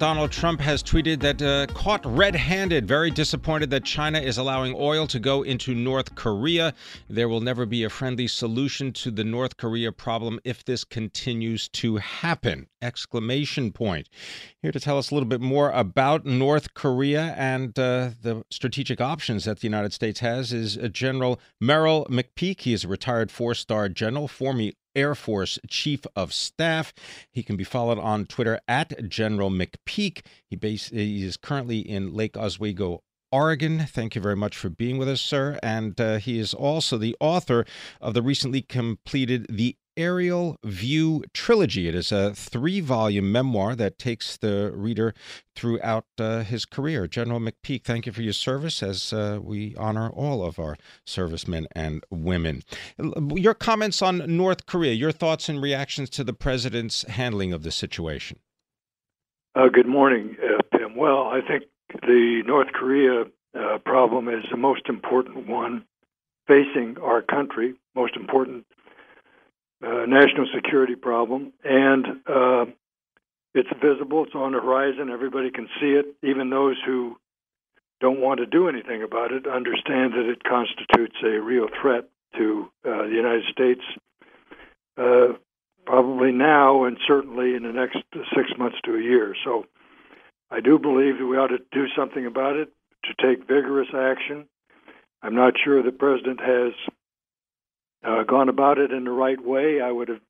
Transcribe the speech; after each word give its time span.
Donald 0.00 0.32
Trump 0.32 0.62
has 0.62 0.82
tweeted 0.82 1.20
that 1.20 1.42
uh, 1.42 1.66
caught 1.74 2.00
red 2.06 2.34
handed, 2.34 2.88
very 2.88 3.10
disappointed 3.10 3.68
that 3.68 3.84
China 3.84 4.18
is 4.18 4.38
allowing 4.38 4.74
oil 4.74 5.06
to 5.06 5.18
go 5.18 5.42
into 5.42 5.74
North 5.74 6.14
Korea. 6.14 6.72
There 7.10 7.28
will 7.28 7.42
never 7.42 7.66
be 7.66 7.84
a 7.84 7.90
friendly 7.90 8.26
solution 8.26 8.94
to 8.94 9.10
the 9.10 9.24
North 9.24 9.58
Korea 9.58 9.92
problem 9.92 10.40
if 10.42 10.64
this 10.64 10.84
continues 10.84 11.68
to 11.68 11.98
happen. 11.98 12.68
Exclamation 12.80 13.72
point. 13.72 14.08
Here 14.62 14.72
to 14.72 14.80
tell 14.80 14.96
us 14.96 15.10
a 15.10 15.14
little 15.14 15.28
bit 15.28 15.42
more 15.42 15.70
about 15.70 16.24
North 16.24 16.72
Korea 16.72 17.34
and 17.36 17.78
uh, 17.78 18.12
the 18.22 18.42
strategic 18.48 19.02
options 19.02 19.44
that 19.44 19.60
the 19.60 19.66
United 19.66 19.92
States 19.92 20.20
has 20.20 20.50
is 20.50 20.78
uh, 20.78 20.88
General 20.88 21.38
Merrill 21.60 22.06
McPeak. 22.06 22.62
He 22.62 22.72
is 22.72 22.84
a 22.84 22.88
retired 22.88 23.30
four 23.30 23.52
star 23.54 23.90
general, 23.90 24.28
former 24.28 24.70
Air 24.94 25.14
Force 25.14 25.58
Chief 25.68 26.06
of 26.16 26.32
Staff. 26.32 26.92
He 27.30 27.42
can 27.42 27.56
be 27.56 27.64
followed 27.64 27.98
on 27.98 28.26
Twitter 28.26 28.60
at 28.68 29.08
General 29.08 29.50
McPeak. 29.50 30.24
He, 30.46 30.56
base, 30.56 30.88
he 30.88 31.24
is 31.24 31.36
currently 31.36 31.78
in 31.80 32.14
Lake 32.14 32.36
Oswego, 32.36 33.02
Oregon. 33.32 33.86
Thank 33.86 34.14
you 34.14 34.20
very 34.20 34.36
much 34.36 34.56
for 34.56 34.68
being 34.68 34.98
with 34.98 35.08
us, 35.08 35.20
sir. 35.20 35.58
And 35.62 36.00
uh, 36.00 36.18
he 36.18 36.38
is 36.38 36.52
also 36.54 36.98
the 36.98 37.16
author 37.20 37.64
of 38.00 38.14
the 38.14 38.22
recently 38.22 38.62
completed 38.62 39.46
The 39.48 39.76
Aerial 40.00 40.56
View 40.64 41.24
Trilogy. 41.34 41.86
It 41.88 41.94
is 41.94 42.10
a 42.10 42.34
three 42.34 42.80
volume 42.80 43.30
memoir 43.30 43.76
that 43.76 43.98
takes 43.98 44.36
the 44.36 44.72
reader 44.74 45.14
throughout 45.54 46.06
uh, 46.18 46.42
his 46.42 46.64
career. 46.64 47.06
General 47.06 47.40
McPeak, 47.40 47.84
thank 47.84 48.06
you 48.06 48.12
for 48.12 48.22
your 48.22 48.32
service 48.32 48.82
as 48.82 49.12
uh, 49.12 49.38
we 49.42 49.74
honor 49.76 50.08
all 50.08 50.44
of 50.44 50.58
our 50.58 50.76
servicemen 51.04 51.66
and 51.72 52.04
women. 52.10 52.62
Your 53.34 53.54
comments 53.54 54.00
on 54.02 54.36
North 54.36 54.66
Korea, 54.66 54.92
your 54.92 55.12
thoughts 55.12 55.48
and 55.48 55.60
reactions 55.60 56.08
to 56.10 56.24
the 56.24 56.32
president's 56.32 57.02
handling 57.02 57.52
of 57.52 57.62
the 57.62 57.70
situation. 57.70 58.38
Uh, 59.54 59.68
good 59.68 59.86
morning, 59.86 60.36
uh, 60.42 60.62
Pim. 60.76 60.96
Well, 60.96 61.28
I 61.28 61.40
think 61.46 61.64
the 62.02 62.42
North 62.46 62.68
Korea 62.72 63.24
uh, 63.58 63.78
problem 63.84 64.28
is 64.28 64.44
the 64.50 64.56
most 64.56 64.88
important 64.88 65.48
one 65.48 65.84
facing 66.46 66.96
our 67.02 67.22
country, 67.22 67.74
most 67.94 68.16
important 68.16 68.64
uh, 69.84 70.06
national 70.06 70.46
security 70.54 70.94
problem, 70.94 71.52
and 71.64 72.06
uh, 72.26 72.66
it's 73.54 73.68
visible. 73.82 74.24
It's 74.24 74.34
on 74.34 74.52
the 74.52 74.60
horizon. 74.60 75.10
Everybody 75.10 75.50
can 75.50 75.68
see 75.80 75.92
it. 75.92 76.06
Even 76.22 76.50
those 76.50 76.76
who 76.84 77.16
don't 78.00 78.20
want 78.20 78.40
to 78.40 78.46
do 78.46 78.68
anything 78.68 79.02
about 79.02 79.32
it 79.32 79.46
understand 79.46 80.12
that 80.14 80.28
it 80.30 80.42
constitutes 80.44 81.16
a 81.24 81.40
real 81.40 81.66
threat 81.80 82.08
to 82.36 82.70
uh, 82.84 83.02
the 83.04 83.14
United 83.14 83.44
States. 83.50 83.80
Uh, 84.96 85.34
probably 85.86 86.30
now, 86.30 86.84
and 86.84 86.98
certainly 87.06 87.54
in 87.54 87.62
the 87.62 87.72
next 87.72 87.98
six 88.34 88.50
months 88.58 88.76
to 88.84 88.94
a 88.94 89.00
year. 89.02 89.34
So, 89.44 89.64
I 90.50 90.60
do 90.60 90.78
believe 90.78 91.18
that 91.18 91.26
we 91.26 91.36
ought 91.36 91.48
to 91.48 91.58
do 91.72 91.86
something 91.96 92.26
about 92.26 92.56
it, 92.56 92.70
to 93.04 93.14
take 93.26 93.46
vigorous 93.46 93.88
action. 93.94 94.46
I'm 95.22 95.34
not 95.34 95.54
sure 95.62 95.82
the 95.82 95.92
president 95.92 96.40
has 96.40 96.72
uh, 98.04 98.22
gone 98.24 98.48
about 98.48 98.78
it 98.78 98.92
in 98.92 99.04
the 99.04 99.10
right 99.10 99.42
way. 99.42 99.80
I 99.80 99.90
would 99.90 100.08
have 100.08 100.20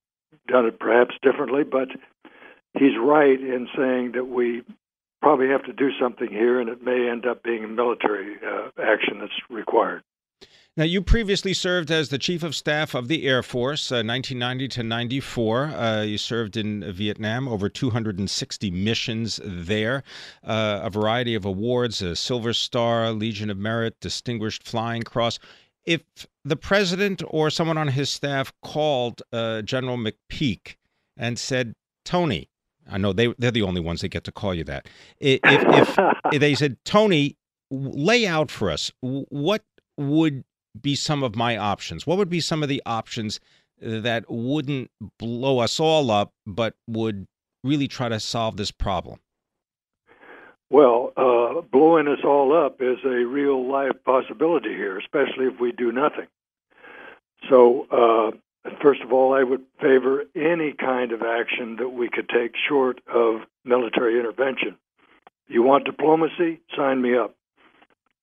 done 0.48 0.66
it 0.66 0.78
perhaps 0.78 1.14
differently, 1.22 1.64
but 1.64 1.88
he's 2.74 2.98
right 3.00 3.40
in 3.40 3.68
saying 3.76 4.12
that 4.12 4.26
we 4.26 4.62
probably 5.20 5.48
have 5.48 5.64
to 5.64 5.72
do 5.72 5.90
something 6.00 6.28
here, 6.28 6.60
and 6.60 6.68
it 6.68 6.82
may 6.82 7.08
end 7.08 7.26
up 7.26 7.42
being 7.42 7.64
a 7.64 7.68
military 7.68 8.36
uh, 8.36 8.70
action 8.82 9.18
that's 9.20 9.32
required. 9.50 10.02
Now, 10.76 10.84
you 10.84 11.02
previously 11.02 11.52
served 11.52 11.90
as 11.90 12.10
the 12.10 12.18
Chief 12.18 12.44
of 12.44 12.54
Staff 12.54 12.94
of 12.94 13.08
the 13.08 13.26
Air 13.26 13.42
Force, 13.42 13.90
uh, 13.90 14.06
1990 14.06 14.68
to 14.68 14.82
94. 14.84 15.64
Uh, 15.64 16.02
you 16.02 16.16
served 16.16 16.56
in 16.56 16.90
Vietnam, 16.92 17.48
over 17.48 17.68
260 17.68 18.70
missions 18.70 19.40
there, 19.44 20.04
uh, 20.44 20.80
a 20.82 20.88
variety 20.88 21.34
of 21.34 21.44
awards, 21.44 22.00
a 22.00 22.14
Silver 22.14 22.52
Star, 22.52 23.10
Legion 23.10 23.50
of 23.50 23.58
Merit, 23.58 23.98
Distinguished 24.00 24.62
Flying 24.62 25.02
Cross 25.02 25.40
if 25.84 26.02
the 26.44 26.56
president 26.56 27.22
or 27.26 27.50
someone 27.50 27.78
on 27.78 27.88
his 27.88 28.10
staff 28.10 28.52
called 28.62 29.22
uh, 29.32 29.62
General 29.62 29.96
McPeak 29.96 30.76
and 31.16 31.38
said, 31.38 31.74
Tony, 32.04 32.48
I 32.90 32.98
know 32.98 33.12
they 33.12 33.34
they're 33.38 33.50
the 33.50 33.62
only 33.62 33.80
ones 33.80 34.00
that 34.00 34.08
get 34.08 34.24
to 34.24 34.32
call 34.32 34.54
you 34.54 34.64
that. 34.64 34.88
If, 35.18 35.40
if, 35.44 35.98
if 36.32 36.40
they 36.40 36.54
said, 36.54 36.78
Tony, 36.84 37.36
lay 37.70 38.26
out 38.26 38.50
for 38.50 38.70
us 38.70 38.90
what 39.00 39.62
would 39.96 40.44
be 40.80 40.94
some 40.94 41.22
of 41.22 41.36
my 41.36 41.56
options. 41.56 42.06
What 42.06 42.18
would 42.18 42.30
be 42.30 42.40
some 42.40 42.62
of 42.62 42.68
the 42.68 42.82
options 42.86 43.40
that 43.80 44.24
wouldn't 44.28 44.90
blow 45.18 45.58
us 45.58 45.80
all 45.80 46.10
up, 46.10 46.32
but 46.46 46.74
would 46.86 47.26
really 47.64 47.88
try 47.88 48.08
to 48.08 48.20
solve 48.20 48.56
this 48.56 48.70
problem? 48.70 49.20
Well, 50.70 51.12
uh, 51.16 51.62
blowing 51.62 52.06
us 52.06 52.20
all 52.24 52.56
up 52.56 52.80
is 52.80 52.98
a 53.04 53.24
real 53.24 53.68
life 53.68 53.96
possibility 54.04 54.68
here, 54.68 54.98
especially 54.98 55.46
if 55.46 55.60
we 55.60 55.72
do 55.72 55.90
nothing. 55.90 56.28
So, 57.48 57.86
uh, 57.90 58.70
first 58.80 59.02
of 59.02 59.12
all, 59.12 59.34
I 59.34 59.42
would 59.42 59.62
favor 59.80 60.24
any 60.36 60.72
kind 60.72 61.10
of 61.10 61.22
action 61.22 61.76
that 61.76 61.88
we 61.88 62.08
could 62.08 62.28
take 62.28 62.54
short 62.68 63.00
of 63.12 63.40
military 63.64 64.18
intervention. 64.18 64.76
You 65.48 65.64
want 65.64 65.86
diplomacy? 65.86 66.60
Sign 66.76 67.02
me 67.02 67.16
up. 67.16 67.34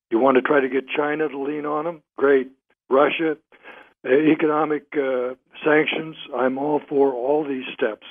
You 0.10 0.20
want 0.20 0.36
to 0.36 0.42
try 0.42 0.62
to 0.62 0.70
get 0.70 0.88
China 0.88 1.28
to 1.28 1.38
lean 1.38 1.66
on 1.66 1.84
them? 1.84 2.02
Great. 2.18 2.50
Russia, 2.90 3.36
uh, 4.06 4.10
economic 4.10 4.86
uh, 4.94 5.34
sanctions? 5.66 6.16
I'm 6.34 6.58
all 6.58 6.80
for 6.88 7.12
all 7.12 7.44
these 7.44 7.66
steps. 7.74 8.08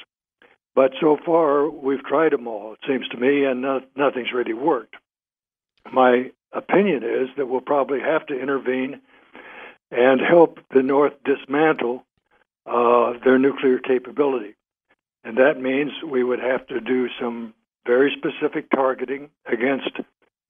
But 0.76 0.92
so 1.00 1.16
far, 1.24 1.70
we've 1.70 2.04
tried 2.04 2.32
them 2.32 2.46
all, 2.46 2.74
it 2.74 2.80
seems 2.86 3.08
to 3.08 3.16
me, 3.16 3.44
and 3.44 3.62
no, 3.62 3.80
nothing's 3.96 4.32
really 4.32 4.52
worked. 4.52 4.94
My 5.90 6.30
opinion 6.52 7.02
is 7.02 7.30
that 7.38 7.46
we'll 7.46 7.62
probably 7.62 8.00
have 8.00 8.26
to 8.26 8.38
intervene 8.38 9.00
and 9.90 10.20
help 10.20 10.58
the 10.74 10.82
North 10.82 11.14
dismantle 11.24 12.04
uh, 12.66 13.14
their 13.24 13.38
nuclear 13.38 13.78
capability. 13.78 14.54
And 15.24 15.38
that 15.38 15.58
means 15.58 15.92
we 16.06 16.22
would 16.22 16.40
have 16.40 16.66
to 16.66 16.80
do 16.80 17.08
some 17.18 17.54
very 17.86 18.14
specific 18.18 18.68
targeting 18.68 19.30
against 19.50 19.90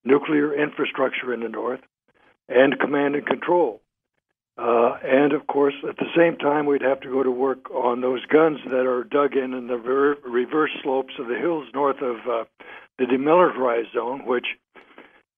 nuclear 0.05 0.53
infrastructure 0.53 1.33
in 1.33 1.41
the 1.41 1.49
North 1.49 1.81
and 2.49 2.79
command 2.81 3.15
and 3.15 3.27
control. 3.27 3.81
And 5.07 5.33
of 5.33 5.47
course, 5.47 5.75
at 5.89 5.99
the 5.99 6.11
same 6.17 6.37
time, 6.37 6.67
we'd 6.67 6.83
have 6.83 7.01
to 7.03 7.09
go 7.09 7.23
to 7.23 7.31
work 7.31 7.71
on 7.71 8.01
those 8.01 8.27
guns 8.27 8.59
that 8.65 8.87
are 8.87 9.05
dug 9.05 9.37
in 9.37 9.55
in 9.55 9.69
the 9.69 9.77
ver- 9.77 10.17
reverse 10.25 10.73
slopes 10.83 11.15
of 11.21 11.29
the 11.29 11.39
hills 11.39 11.69
north 11.73 12.03
of 12.03 12.17
uh, 12.29 12.45
the 12.99 13.05
demilitarized 13.05 13.93
zone, 13.95 14.27
which 14.27 14.47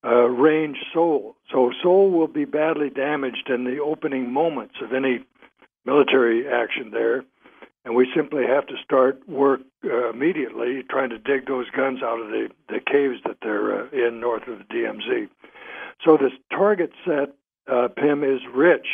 uh, 0.04 0.24
range 0.24 0.78
Seoul. 0.94 1.36
So 1.52 1.70
Seoul 1.82 2.10
will 2.10 2.28
be 2.28 2.46
badly 2.46 2.88
damaged 2.88 3.50
in 3.50 3.64
the 3.64 3.78
opening 3.78 4.32
moments 4.32 4.76
of 4.80 4.94
any 4.94 5.24
military 5.84 6.48
action 6.48 6.90
there. 6.90 7.24
And 7.84 7.94
we 7.94 8.10
simply 8.16 8.44
have 8.46 8.66
to 8.68 8.74
start 8.82 9.28
work 9.28 9.60
uh, 9.84 10.10
immediately 10.10 10.82
trying 10.88 11.10
to 11.10 11.18
dig 11.18 11.46
those 11.46 11.68
guns 11.70 12.02
out 12.02 12.20
of 12.20 12.28
the, 12.28 12.48
the 12.68 12.80
caves 12.80 13.20
that 13.26 13.36
they're 13.42 13.84
uh, 13.84 13.90
in 13.90 14.18
north 14.18 14.48
of 14.48 14.58
the 14.58 14.64
DMZ. 14.64 15.28
So 16.04 16.16
this 16.16 16.32
target 16.50 16.92
set, 17.04 17.34
uh, 17.70 17.88
PIM, 17.88 18.24
is 18.24 18.40
rich. 18.54 18.86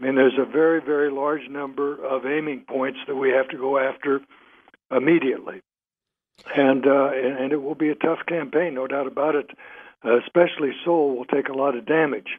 I 0.00 0.04
mean, 0.04 0.14
there's 0.14 0.38
a 0.38 0.44
very, 0.44 0.80
very 0.80 1.10
large 1.10 1.48
number 1.48 1.94
of 2.04 2.24
aiming 2.24 2.64
points 2.68 2.98
that 3.06 3.16
we 3.16 3.30
have 3.30 3.48
to 3.48 3.56
go 3.56 3.78
after 3.78 4.20
immediately. 4.90 5.60
And, 6.54 6.86
uh, 6.86 7.10
and 7.12 7.52
it 7.52 7.60
will 7.60 7.74
be 7.74 7.88
a 7.88 7.96
tough 7.96 8.20
campaign, 8.26 8.74
no 8.74 8.86
doubt 8.86 9.08
about 9.08 9.34
it. 9.34 9.50
Uh, 10.04 10.18
especially 10.18 10.70
Seoul 10.84 11.16
will 11.16 11.24
take 11.24 11.48
a 11.48 11.52
lot 11.52 11.76
of 11.76 11.84
damage. 11.84 12.38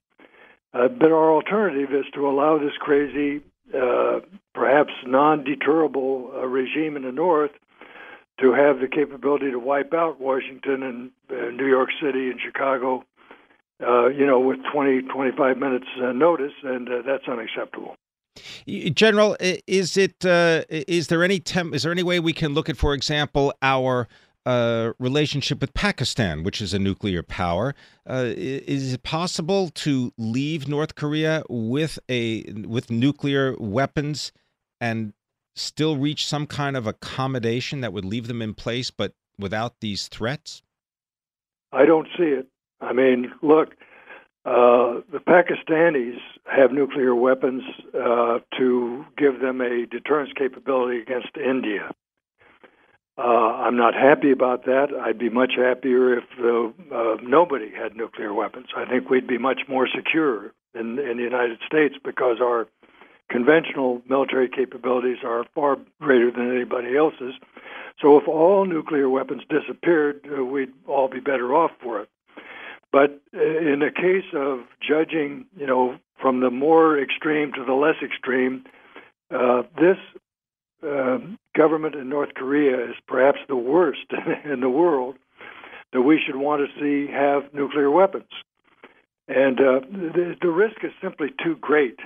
Uh, 0.73 0.87
but 0.87 1.11
our 1.11 1.33
alternative 1.33 1.93
is 1.93 2.05
to 2.13 2.29
allow 2.29 2.57
this 2.57 2.77
crazy, 2.79 3.43
uh, 3.75 4.21
perhaps 4.53 4.93
non-deterrable 5.05 6.31
uh, 6.33 6.45
regime 6.45 6.95
in 6.95 7.03
the 7.03 7.11
north 7.11 7.51
to 8.39 8.53
have 8.53 8.79
the 8.79 8.87
capability 8.87 9.51
to 9.51 9.59
wipe 9.59 9.93
out 9.93 10.21
Washington 10.21 10.83
and 10.83 11.11
uh, 11.29 11.49
New 11.51 11.67
York 11.67 11.89
City 12.01 12.29
and 12.29 12.39
Chicago 12.39 13.03
uh, 13.85 14.07
you 14.07 14.25
know, 14.25 14.39
with 14.39 14.59
20, 14.73 15.03
25 15.03 15.57
minutes 15.57 15.87
uh, 16.03 16.11
notice, 16.11 16.51
and 16.63 16.89
uh, 16.89 17.01
that's 17.05 17.27
unacceptable. 17.27 17.95
General, 18.67 19.35
is 19.39 19.97
it 19.97 20.25
uh, 20.25 20.63
is 20.69 21.07
there 21.07 21.23
any 21.23 21.39
temp- 21.39 21.73
is 21.73 21.83
there 21.83 21.91
any 21.91 22.03
way 22.03 22.19
we 22.19 22.33
can 22.33 22.53
look 22.53 22.69
at, 22.69 22.77
for 22.77 22.93
example, 22.93 23.53
our 23.61 24.07
uh, 24.45 24.93
relationship 24.99 25.61
with 25.61 25.73
Pakistan, 25.73 26.43
which 26.43 26.61
is 26.61 26.73
a 26.73 26.79
nuclear 26.79 27.23
power? 27.23 27.75
Uh, 28.09 28.25
is 28.35 28.93
it 28.93 29.03
possible 29.03 29.69
to 29.69 30.13
leave 30.17 30.67
North 30.67 30.95
Korea 30.95 31.43
with 31.49 31.99
a 32.09 32.43
with 32.65 32.89
nuclear 32.89 33.55
weapons 33.59 34.31
and 34.79 35.13
still 35.55 35.97
reach 35.97 36.25
some 36.25 36.47
kind 36.47 36.77
of 36.77 36.87
accommodation 36.87 37.81
that 37.81 37.91
would 37.91 38.05
leave 38.05 38.27
them 38.27 38.41
in 38.41 38.53
place, 38.53 38.91
but 38.91 39.13
without 39.37 39.75
these 39.81 40.07
threats? 40.07 40.61
I 41.71 41.85
don't 41.85 42.07
see 42.17 42.23
it. 42.23 42.47
I 42.81 42.93
mean, 42.93 43.31
look, 43.41 43.75
uh, 44.45 45.01
the 45.11 45.19
Pakistanis 45.19 46.17
have 46.45 46.71
nuclear 46.71 47.13
weapons 47.13 47.63
uh, 47.93 48.39
to 48.57 49.05
give 49.17 49.41
them 49.41 49.61
a 49.61 49.85
deterrence 49.85 50.31
capability 50.35 51.01
against 51.01 51.35
India. 51.37 51.91
Uh, 53.17 53.21
I'm 53.21 53.75
not 53.75 53.93
happy 53.93 54.31
about 54.31 54.63
that. 54.65 54.87
I'd 54.97 55.19
be 55.19 55.29
much 55.29 55.51
happier 55.57 56.19
if 56.19 56.23
uh, 56.39 57.17
nobody 57.21 57.69
had 57.69 57.97
nuclear 57.97 58.33
weapons. 58.33 58.67
I 58.77 58.85
think 58.85 59.09
we'd 59.09 59.27
be 59.27 59.37
much 59.37 59.61
more 59.67 59.89
secure 59.93 60.53
in, 60.73 60.97
in 60.99 61.17
the 61.17 61.23
United 61.23 61.59
States 61.67 61.95
because 62.01 62.37
our 62.41 62.67
conventional 63.29 64.01
military 64.07 64.47
capabilities 64.47 65.17
are 65.25 65.43
far 65.53 65.77
greater 65.99 66.31
than 66.31 66.49
anybody 66.49 66.95
else's. 66.95 67.33
So 68.01 68.17
if 68.17 68.27
all 68.27 68.65
nuclear 68.65 69.09
weapons 69.09 69.41
disappeared, 69.49 70.25
uh, 70.25 70.43
we'd 70.45 70.71
all 70.87 71.09
be 71.09 71.19
better 71.19 71.53
off 71.53 71.71
for 71.83 71.99
it. 72.01 72.09
But 72.91 73.21
uh, 73.35 73.39
in 73.39 73.79
the 73.79 73.91
case 73.95 74.25
of 74.33 74.61
judging, 74.81 75.45
you 75.57 75.67
know, 75.67 75.97
from 76.19 76.41
the 76.41 76.49
more 76.49 76.99
extreme 76.99 77.53
to 77.53 77.63
the 77.63 77.73
less 77.73 77.95
extreme, 78.03 78.65
uh, 79.31 79.63
this 79.79 79.97
uh, 80.83 81.19
government 81.55 81.95
in 81.95 82.09
North 82.09 82.33
Korea 82.33 82.89
is 82.89 82.95
perhaps 83.07 83.39
the 83.47 83.55
worst 83.55 84.05
in 84.45 84.61
the 84.61 84.69
world 84.69 85.15
that 85.93 86.01
we 86.01 86.19
should 86.23 86.35
want 86.35 86.61
to 86.61 86.79
see 86.79 87.11
have 87.11 87.53
nuclear 87.53 87.91
weapons. 87.91 88.29
And 89.27 89.59
uh, 89.59 89.79
the, 89.91 90.35
the, 90.41 90.49
risk 90.49 90.83
is 90.83 90.91
simply 91.01 91.29
too 91.43 91.55
great 91.55 91.99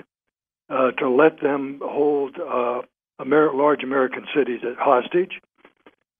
uh, 0.68 0.90
to 0.92 1.08
let 1.08 1.40
them 1.40 1.80
hold 1.82 2.36
uh, 2.38 2.82
Amer- 3.20 3.54
large 3.54 3.82
American 3.82 4.26
cities 4.36 4.60
at 4.62 4.76
hostage. 4.76 5.40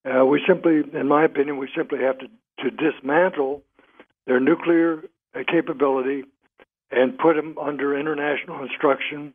we 0.04 0.42
simply, 0.46 0.82
in 0.98 1.08
my 1.08 1.24
opinion, 1.24 1.58
we 1.58 1.68
simply 1.76 1.98
have 1.98 2.18
to, 2.18 2.28
to 2.60 2.70
dismantle 2.70 3.62
their 4.26 4.40
nuclear 4.40 5.02
capability 5.50 6.24
and 6.90 7.18
put 7.18 7.34
them 7.36 7.56
under 7.58 7.98
international 7.98 8.62
instruction 8.62 9.34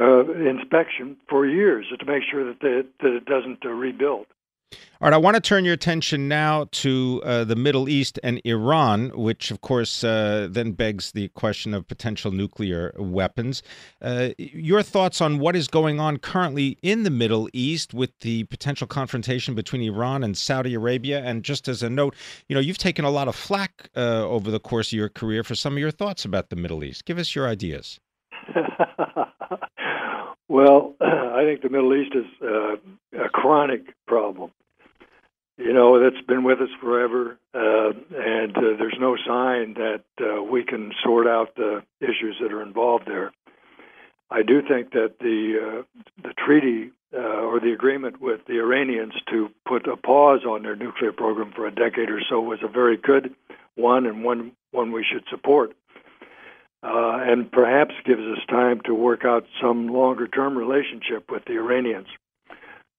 uh, 0.00 0.32
inspection 0.32 1.16
for 1.28 1.46
years 1.46 1.86
to 1.98 2.04
make 2.06 2.22
sure 2.30 2.44
that, 2.46 2.60
they, 2.60 2.82
that 3.00 3.16
it 3.16 3.24
doesn't 3.26 3.64
uh, 3.64 3.68
rebuild. 3.68 4.26
All 5.02 5.08
right, 5.08 5.14
I 5.14 5.18
want 5.18 5.34
to 5.34 5.40
turn 5.40 5.64
your 5.64 5.74
attention 5.74 6.28
now 6.28 6.68
to 6.70 7.20
uh, 7.24 7.42
the 7.42 7.56
Middle 7.56 7.88
East 7.88 8.20
and 8.22 8.40
Iran, 8.44 9.10
which, 9.16 9.50
of 9.50 9.60
course, 9.60 10.04
uh, 10.04 10.46
then 10.48 10.70
begs 10.70 11.10
the 11.10 11.26
question 11.30 11.74
of 11.74 11.88
potential 11.88 12.30
nuclear 12.30 12.94
weapons. 12.96 13.64
Uh, 14.00 14.28
your 14.38 14.80
thoughts 14.80 15.20
on 15.20 15.40
what 15.40 15.56
is 15.56 15.66
going 15.66 15.98
on 15.98 16.18
currently 16.18 16.78
in 16.82 17.02
the 17.02 17.10
Middle 17.10 17.48
East 17.52 17.92
with 17.92 18.16
the 18.20 18.44
potential 18.44 18.86
confrontation 18.86 19.56
between 19.56 19.82
Iran 19.82 20.22
and 20.22 20.36
Saudi 20.36 20.72
Arabia? 20.74 21.20
And 21.20 21.42
just 21.42 21.66
as 21.66 21.82
a 21.82 21.90
note, 21.90 22.14
you 22.48 22.54
know, 22.54 22.60
you've 22.60 22.78
taken 22.78 23.04
a 23.04 23.10
lot 23.10 23.26
of 23.26 23.34
flack 23.34 23.90
uh, 23.96 24.24
over 24.28 24.52
the 24.52 24.60
course 24.60 24.92
of 24.92 24.96
your 24.96 25.08
career 25.08 25.42
for 25.42 25.56
some 25.56 25.72
of 25.72 25.80
your 25.80 25.90
thoughts 25.90 26.24
about 26.24 26.48
the 26.48 26.54
Middle 26.54 26.84
East. 26.84 27.06
Give 27.06 27.18
us 27.18 27.34
your 27.34 27.48
ideas. 27.48 27.98
well, 30.48 30.94
I 31.00 31.42
think 31.44 31.62
the 31.62 31.70
Middle 31.70 31.92
East 31.92 32.14
is 32.14 32.26
uh, 32.40 32.76
a 33.24 33.28
chronic 33.30 33.94
problem 34.06 34.51
you 35.58 35.72
know 35.72 36.00
that's 36.02 36.24
been 36.26 36.44
with 36.44 36.60
us 36.60 36.70
forever, 36.80 37.38
uh, 37.54 37.92
and 38.16 38.56
uh, 38.56 38.76
there's 38.78 38.96
no 38.98 39.16
sign 39.26 39.74
that 39.74 40.04
uh, 40.20 40.42
we 40.42 40.64
can 40.64 40.92
sort 41.02 41.26
out 41.26 41.54
the 41.56 41.82
issues 42.00 42.36
that 42.40 42.52
are 42.52 42.62
involved 42.62 43.06
there. 43.06 43.32
I 44.30 44.42
do 44.42 44.62
think 44.62 44.92
that 44.92 45.18
the 45.20 45.58
uh, 45.60 45.82
the 46.22 46.32
treaty 46.34 46.90
uh, 47.14 47.18
or 47.18 47.60
the 47.60 47.72
agreement 47.72 48.20
with 48.20 48.40
the 48.46 48.58
Iranians 48.58 49.12
to 49.30 49.50
put 49.66 49.86
a 49.86 49.96
pause 49.96 50.44
on 50.46 50.62
their 50.62 50.76
nuclear 50.76 51.12
program 51.12 51.52
for 51.54 51.66
a 51.66 51.74
decade 51.74 52.08
or 52.08 52.20
so 52.28 52.40
was 52.40 52.60
a 52.62 52.68
very 52.68 52.96
good 52.96 53.34
one 53.74 54.06
and 54.06 54.24
one 54.24 54.52
one 54.70 54.92
we 54.92 55.04
should 55.04 55.24
support. 55.30 55.74
Uh, 56.84 57.18
and 57.20 57.52
perhaps 57.52 57.94
gives 58.04 58.22
us 58.22 58.44
time 58.48 58.80
to 58.84 58.92
work 58.92 59.24
out 59.24 59.46
some 59.60 59.86
longer 59.86 60.26
term 60.26 60.58
relationship 60.58 61.30
with 61.30 61.44
the 61.44 61.52
Iranians. 61.52 62.08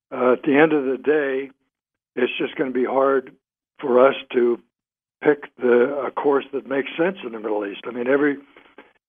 at 0.10 0.44
the 0.44 0.56
end 0.56 0.72
of 0.72 0.86
the 0.86 0.98
day, 0.98 1.50
it's 2.16 2.32
just 2.38 2.56
going 2.56 2.72
to 2.72 2.80
be 2.80 2.86
hard 2.86 3.36
for 3.80 4.08
us 4.08 4.16
to 4.34 4.60
pick 5.24 5.56
the 5.58 6.06
a 6.06 6.12
course 6.12 6.46
that 6.54 6.68
makes 6.68 6.90
sense 6.98 7.18
in 7.26 7.32
the 7.32 7.40
Middle 7.40 7.66
East. 7.66 7.82
I 7.86 7.92
mean, 7.92 8.08
every 8.08 8.38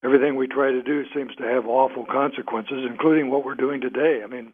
everything 0.04 0.36
we 0.36 0.46
try 0.46 0.70
to 0.70 0.82
do 0.82 1.04
seems 1.14 1.34
to 1.36 1.44
have 1.44 1.66
awful 1.66 2.04
consequences, 2.04 2.84
including 2.88 3.30
what 3.30 3.44
we're 3.44 3.54
doing 3.54 3.80
today. 3.80 4.20
I 4.22 4.26
mean, 4.26 4.52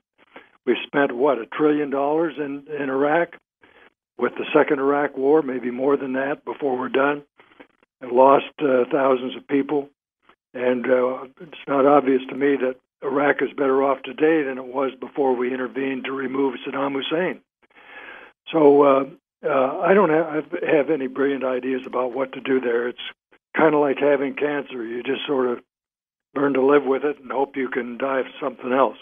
we've 0.64 0.76
spent 0.86 1.14
what 1.14 1.38
a 1.38 1.46
trillion 1.46 1.90
dollars 1.90 2.34
in 2.38 2.64
in 2.68 2.88
Iraq 2.88 3.36
with 4.18 4.32
the 4.34 4.46
second 4.52 4.78
Iraq 4.78 5.16
War, 5.16 5.42
maybe 5.42 5.70
more 5.70 5.96
than 5.96 6.12
that 6.14 6.44
before 6.44 6.78
we're 6.78 6.88
done, 6.88 7.22
and 8.00 8.12
lost 8.12 8.52
uh, 8.60 8.84
thousands 8.90 9.36
of 9.36 9.46
people. 9.48 9.88
And 10.52 10.84
uh, 10.84 11.24
it's 11.40 11.66
not 11.68 11.86
obvious 11.86 12.22
to 12.28 12.34
me 12.34 12.56
that 12.56 12.76
Iraq 13.02 13.36
is 13.40 13.50
better 13.56 13.82
off 13.82 14.02
today 14.02 14.42
than 14.42 14.58
it 14.58 14.66
was 14.66 14.92
before 15.00 15.34
we 15.34 15.52
intervened 15.52 16.04
to 16.04 16.12
remove 16.12 16.56
Saddam 16.66 16.92
Hussein. 16.92 17.40
So 18.52 18.82
uh, 18.82 19.04
uh, 19.46 19.80
I 19.80 19.94
don't 19.94 20.10
have, 20.10 20.44
have 20.66 20.90
any 20.90 21.06
brilliant 21.06 21.44
ideas 21.44 21.82
about 21.86 22.12
what 22.12 22.32
to 22.32 22.40
do 22.40 22.60
there. 22.60 22.88
It's 22.88 22.98
kind 23.56 23.74
of 23.74 23.80
like 23.80 23.98
having 23.98 24.34
cancer. 24.34 24.84
You 24.84 25.02
just 25.02 25.26
sort 25.26 25.48
of 25.48 25.58
learn 26.34 26.54
to 26.54 26.64
live 26.64 26.84
with 26.84 27.04
it 27.04 27.18
and 27.20 27.30
hope 27.30 27.56
you 27.56 27.68
can 27.68 27.98
die 27.98 28.20
of 28.20 28.26
something 28.40 28.72
else. 28.72 28.98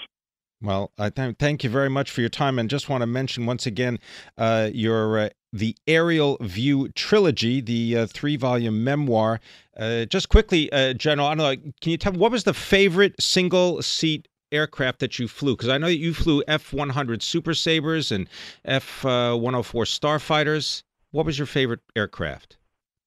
Well, 0.60 0.90
I 0.98 1.10
th- 1.10 1.36
thank 1.38 1.62
you 1.62 1.70
very 1.70 1.88
much 1.88 2.10
for 2.10 2.20
your 2.20 2.30
time, 2.30 2.58
and 2.58 2.68
just 2.68 2.88
want 2.88 3.02
to 3.02 3.06
mention 3.06 3.46
once 3.46 3.64
again 3.64 4.00
uh, 4.36 4.70
your 4.72 5.18
uh, 5.18 5.28
the 5.52 5.76
Aerial 5.86 6.36
View 6.40 6.88
trilogy, 6.90 7.60
the 7.60 7.96
uh, 7.96 8.06
three-volume 8.06 8.82
memoir. 8.82 9.40
Uh, 9.78 10.04
just 10.04 10.28
quickly, 10.28 10.70
uh, 10.72 10.94
General, 10.94 11.28
I 11.28 11.34
don't 11.34 11.38
know, 11.38 11.72
can 11.80 11.92
you 11.92 11.96
tell 11.96 12.12
me 12.12 12.18
what 12.18 12.32
was 12.32 12.44
the 12.44 12.52
favorite 12.52 13.14
single-seat 13.22 14.26
aircraft 14.52 15.00
that 15.00 15.18
you 15.18 15.28
flew? 15.28 15.56
Because 15.56 15.68
I 15.68 15.78
know 15.78 15.86
that 15.88 15.98
you 15.98 16.14
flew 16.14 16.42
F 16.48 16.72
100 16.72 17.22
Super 17.22 17.54
Sabres 17.54 18.12
and 18.12 18.28
F 18.64 19.04
104 19.04 19.84
Starfighters. 19.84 20.82
What 21.10 21.26
was 21.26 21.38
your 21.38 21.46
favorite 21.46 21.80
aircraft? 21.96 22.56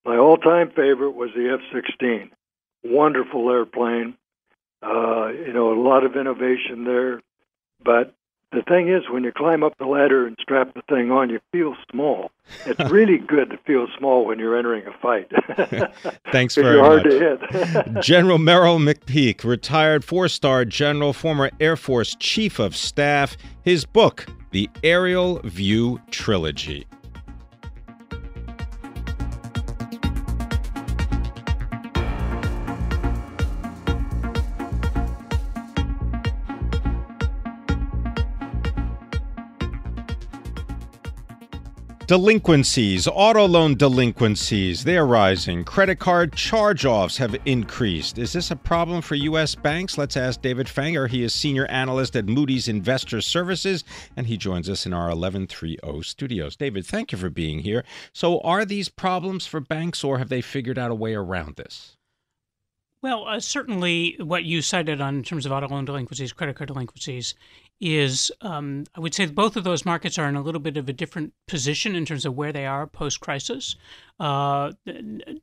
My 0.05 0.17
all 0.17 0.37
time 0.37 0.69
favorite 0.69 1.11
was 1.11 1.29
the 1.35 1.49
F 1.53 1.59
16. 1.73 2.31
Wonderful 2.83 3.49
airplane. 3.51 4.15
Uh, 4.83 5.27
you 5.27 5.53
know, 5.53 5.71
a 5.71 5.79
lot 5.79 6.03
of 6.03 6.15
innovation 6.15 6.85
there, 6.85 7.21
but 7.83 8.15
the 8.51 8.61
thing 8.63 8.89
is, 8.89 9.03
when 9.09 9.23
you 9.23 9.31
climb 9.31 9.63
up 9.63 9.77
the 9.77 9.85
ladder 9.85 10.27
and 10.27 10.37
strap 10.41 10.73
the 10.73 10.81
thing 10.89 11.09
on, 11.11 11.29
you 11.29 11.39
feel 11.51 11.75
small. 11.89 12.31
It's 12.65 12.91
really 12.91 13.17
good 13.17 13.49
to 13.51 13.57
feel 13.57 13.87
small 13.97 14.25
when 14.25 14.39
you're 14.39 14.57
entering 14.57 14.83
a 14.85 14.93
fight. 15.01 15.31
Thanks 16.31 16.55
very 16.55 16.75
you're 16.75 16.83
hard 16.83 17.05
much. 17.05 17.13
to 17.51 17.83
hit. 17.93 18.01
General 18.03 18.37
Merrill 18.37 18.79
McPeak, 18.79 19.43
retired 19.43 20.03
four 20.03 20.27
star 20.27 20.65
general, 20.65 21.13
former 21.13 21.49
Air 21.59 21.77
Force 21.77 22.15
Chief 22.19 22.59
of 22.59 22.75
Staff. 22.75 23.37
His 23.63 23.85
book, 23.85 24.25
The 24.51 24.69
Aerial 24.83 25.39
View 25.43 26.01
Trilogy. 26.11 26.85
Delinquencies, 42.11 43.07
auto 43.07 43.47
loan 43.47 43.75
delinquencies, 43.75 44.83
they're 44.83 45.05
rising. 45.05 45.63
Credit 45.63 45.97
card 45.97 46.33
charge 46.33 46.85
offs 46.85 47.15
have 47.15 47.37
increased. 47.45 48.17
Is 48.17 48.33
this 48.33 48.51
a 48.51 48.57
problem 48.57 49.01
for 49.01 49.15
U.S. 49.15 49.55
banks? 49.55 49.97
Let's 49.97 50.17
ask 50.17 50.41
David 50.41 50.67
Fanger. 50.67 51.07
He 51.07 51.23
is 51.23 51.33
senior 51.33 51.67
analyst 51.67 52.17
at 52.17 52.25
Moody's 52.25 52.67
Investor 52.67 53.21
Services, 53.21 53.85
and 54.17 54.27
he 54.27 54.35
joins 54.35 54.69
us 54.69 54.85
in 54.85 54.91
our 54.91 55.07
1130 55.07 55.77
studios. 56.03 56.57
David, 56.57 56.85
thank 56.85 57.13
you 57.13 57.17
for 57.17 57.29
being 57.29 57.59
here. 57.59 57.85
So, 58.11 58.41
are 58.41 58.65
these 58.65 58.89
problems 58.89 59.47
for 59.47 59.61
banks, 59.61 60.03
or 60.03 60.17
have 60.17 60.27
they 60.27 60.41
figured 60.41 60.77
out 60.77 60.91
a 60.91 60.95
way 60.95 61.15
around 61.15 61.55
this? 61.55 61.95
Well, 63.01 63.25
uh, 63.25 63.39
certainly 63.39 64.15
what 64.19 64.43
you 64.43 64.61
cited 64.61 65.01
on 65.01 65.15
in 65.15 65.23
terms 65.23 65.45
of 65.45 65.51
auto 65.51 65.69
loan 65.69 65.85
delinquencies, 65.85 66.33
credit 66.33 66.57
card 66.57 66.67
delinquencies, 66.67 67.35
is 67.81 68.31
um, 68.41 68.85
I 68.93 68.99
would 68.99 69.15
say 69.15 69.25
both 69.25 69.57
of 69.57 69.63
those 69.63 69.85
markets 69.85 70.19
are 70.19 70.29
in 70.29 70.35
a 70.35 70.41
little 70.41 70.61
bit 70.61 70.77
of 70.77 70.87
a 70.87 70.93
different 70.93 71.33
position 71.47 71.95
in 71.95 72.05
terms 72.05 72.25
of 72.25 72.35
where 72.35 72.53
they 72.53 72.67
are 72.67 72.85
post 72.85 73.19
crisis. 73.19 73.75
Uh, 74.19 74.71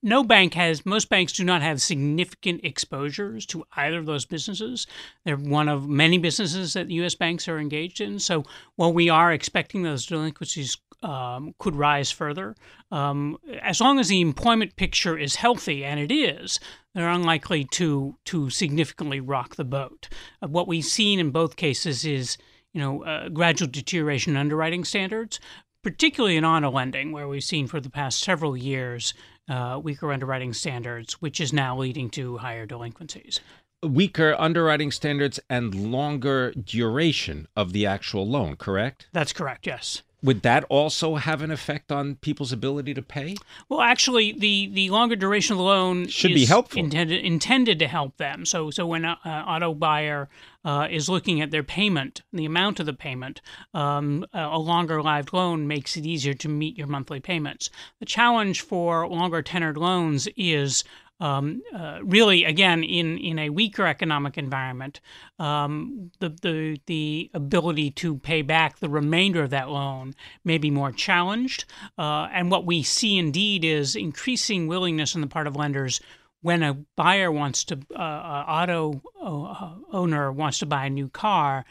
no 0.03 0.23
bank 0.23 0.55
has, 0.55 0.87
most 0.87 1.09
banks 1.09 1.33
do 1.33 1.43
not 1.43 1.63
have 1.63 1.83
significant 1.83 2.61
exposures 2.63 3.45
to 3.47 3.65
either 3.77 3.99
of 3.99 4.07
those 4.07 4.25
businesses. 4.25 4.87
They're 5.25 5.37
one 5.37 5.69
of 5.69 5.89
many 5.89 6.17
businesses 6.17 6.75
that 6.75 6.89
U.S. 6.93 7.17
banks 7.17 7.49
are 7.49 7.59
engaged 7.59 8.01
in. 8.01 8.21
So 8.21 8.45
while 8.77 8.93
we 8.93 9.09
are 9.09 9.33
expecting 9.33 9.83
those 9.83 10.07
delinquencies 10.07 10.77
um, 11.03 11.55
could 11.59 11.77
rise 11.77 12.11
further. 12.11 12.57
Um, 12.91 13.39
as 13.63 13.81
long 13.81 13.99
as 13.99 14.09
the 14.09 14.21
employment 14.21 14.77
picture 14.77 15.17
is 15.17 15.37
healthy, 15.37 15.85
and 15.85 16.01
it 16.01 16.13
is, 16.13 16.61
they're 16.95 17.09
unlikely 17.09 17.65
to 17.73 18.17
to 18.27 18.51
significantly 18.51 19.21
rock 19.21 19.57
the 19.57 19.65
boat. 19.65 20.09
Uh, 20.43 20.49
what 20.49 20.69
we've 20.69 20.85
seen 20.85 21.19
in 21.19 21.31
both 21.31 21.57
cases 21.57 22.05
is 22.05 22.37
you 22.73 22.81
know 22.81 23.05
uh, 23.05 23.29
gradual 23.29 23.69
deterioration 23.69 24.33
in 24.33 24.37
underwriting 24.39 24.85
standards, 24.85 25.41
particularly 25.83 26.37
in 26.37 26.45
auto 26.45 26.71
lending, 26.71 27.13
where 27.13 27.29
we've 27.29 27.45
seen 27.45 27.67
for 27.67 27.81
the 27.81 27.91
past 27.91 28.21
several 28.21 28.57
years 28.57 29.15
uh, 29.49 29.81
weaker 29.83 30.13
underwriting 30.13 30.53
standards, 30.53 31.15
which 31.23 31.41
is 31.41 31.53
now 31.53 31.79
leading 31.79 32.11
to 32.11 32.39
higher 32.39 32.67
delinquencies 32.67 33.41
weaker 33.83 34.35
underwriting 34.39 34.91
standards 34.91 35.39
and 35.49 35.93
longer 35.93 36.53
duration 36.53 37.47
of 37.57 37.73
the 37.73 37.87
actual 37.87 38.27
loan, 38.27 38.57
correct? 38.57 39.07
That's 39.13 39.33
correct, 39.33 39.67
yes. 39.67 40.03
Would 40.23 40.43
that 40.43 40.65
also 40.69 41.15
have 41.15 41.43
an 41.43 41.53
effect 41.53 41.93
on 41.93 42.17
people's 42.17 42.53
ability 42.53 42.93
to 42.95 43.03
pay? 43.03 43.37
Well, 43.69 43.81
actually, 43.81 44.33
the, 44.33 44.69
the 44.73 44.91
longer 44.91 45.15
duration 45.15 45.53
of 45.55 45.59
the 45.59 45.65
loan 45.65 46.09
should 46.09 46.35
be 46.35 46.45
helpful. 46.45 46.81
Intended, 46.81 47.25
intended 47.25 47.79
to 47.79 47.87
help 47.87 48.17
them. 48.17 48.45
So, 48.45 48.71
so 48.71 48.85
when 48.85 49.05
an 49.05 49.17
auto 49.25 49.75
buyer 49.75 50.29
uh, 50.65 50.89
is 50.91 51.09
looking 51.09 51.41
at 51.41 51.53
their 51.53 51.63
payment, 51.63 52.23
the 52.33 52.45
amount 52.45 52.81
of 52.81 52.87
the 52.87 52.93
payment, 52.93 53.41
um, 53.75 54.27
a 54.33 54.59
longer 54.59 55.01
lived 55.01 55.33
loan 55.33 55.69
makes 55.69 55.97
it 55.97 56.05
easier 56.05 56.35
to 56.35 56.49
meet 56.49 56.77
your 56.77 56.89
monthly 56.89 57.21
payments. 57.21 57.71
The 58.01 58.07
challenge 58.07 58.63
for 58.63 59.07
longer 59.07 59.43
tenured 59.43 59.77
loans 59.77 60.29
is 60.37 60.83
um, 61.21 61.63
uh, 61.75 61.99
really, 62.03 62.45
again, 62.45 62.85
in, 62.85 63.19
in 63.19 63.39
a 63.39 63.51
weaker 63.51 63.87
economic 63.87 64.39
environment, 64.39 65.01
um, 65.39 66.11
the, 66.21 66.29
the, 66.29 66.81
the 66.87 67.31
ability 67.35 67.91
to 67.93 68.19
pay 68.19 68.43
back 68.43 68.79
the 68.79 68.89
remainder 68.89 69.43
of 69.43 69.51
that 69.51 69.69
loan 69.69 70.15
may 70.45 70.59
be 70.59 70.71
more 70.71 70.93
challenged. 70.93 71.65
Uh, 71.97 72.29
and 72.33 72.51
what 72.51 72.67
we 72.67 72.83
see 72.83 73.19
indeed 73.19 73.65
is 73.65 73.97
increasing 73.97 74.67
willingness 74.67 75.15
on 75.15 75.21
the 75.21 75.27
part 75.27 75.47
of 75.47 75.57
lenders 75.57 76.01
when 76.41 76.63
a 76.63 76.75
buyer 76.95 77.33
wants 77.33 77.65
to, 77.65 77.79
uh, 77.97 78.45
auto 78.47 79.03
uh, 79.21 79.73
owner 79.93 80.31
wants 80.31 80.61
to 80.61 80.67
buy 80.67 80.87
a 80.87 80.91
new 80.91 81.09
car, 81.09 81.65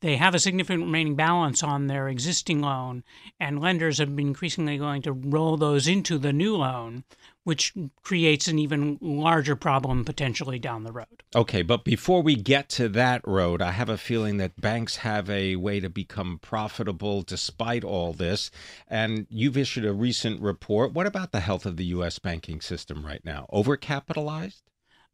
they 0.00 0.16
have 0.16 0.34
a 0.34 0.38
significant 0.38 0.84
remaining 0.84 1.16
balance 1.16 1.62
on 1.62 1.86
their 1.86 2.08
existing 2.08 2.60
loan, 2.60 3.04
and 3.40 3.60
lenders 3.60 3.98
have 3.98 4.14
been 4.14 4.28
increasingly 4.28 4.78
going 4.78 5.02
to 5.02 5.12
roll 5.12 5.56
those 5.56 5.86
into 5.86 6.18
the 6.18 6.32
new 6.32 6.56
loan 6.56 7.04
which 7.44 7.74
creates 8.02 8.46
an 8.46 8.58
even 8.58 8.98
larger 9.00 9.56
problem 9.56 10.04
potentially 10.04 10.58
down 10.58 10.84
the 10.84 10.92
road. 10.92 11.22
Okay, 11.34 11.62
but 11.62 11.84
before 11.84 12.22
we 12.22 12.36
get 12.36 12.68
to 12.70 12.88
that 12.90 13.26
road, 13.26 13.60
I 13.60 13.72
have 13.72 13.88
a 13.88 13.98
feeling 13.98 14.36
that 14.36 14.60
banks 14.60 14.96
have 14.96 15.28
a 15.28 15.56
way 15.56 15.80
to 15.80 15.90
become 15.90 16.38
profitable 16.40 17.22
despite 17.22 17.82
all 17.82 18.12
this. 18.12 18.50
And 18.88 19.26
you've 19.28 19.56
issued 19.56 19.84
a 19.84 19.92
recent 19.92 20.40
report. 20.40 20.92
What 20.92 21.06
about 21.06 21.32
the 21.32 21.40
health 21.40 21.66
of 21.66 21.76
the 21.76 21.86
U.S. 21.86 22.18
banking 22.18 22.60
system 22.60 23.04
right 23.04 23.24
now? 23.24 23.46
Overcapitalized? 23.52 24.62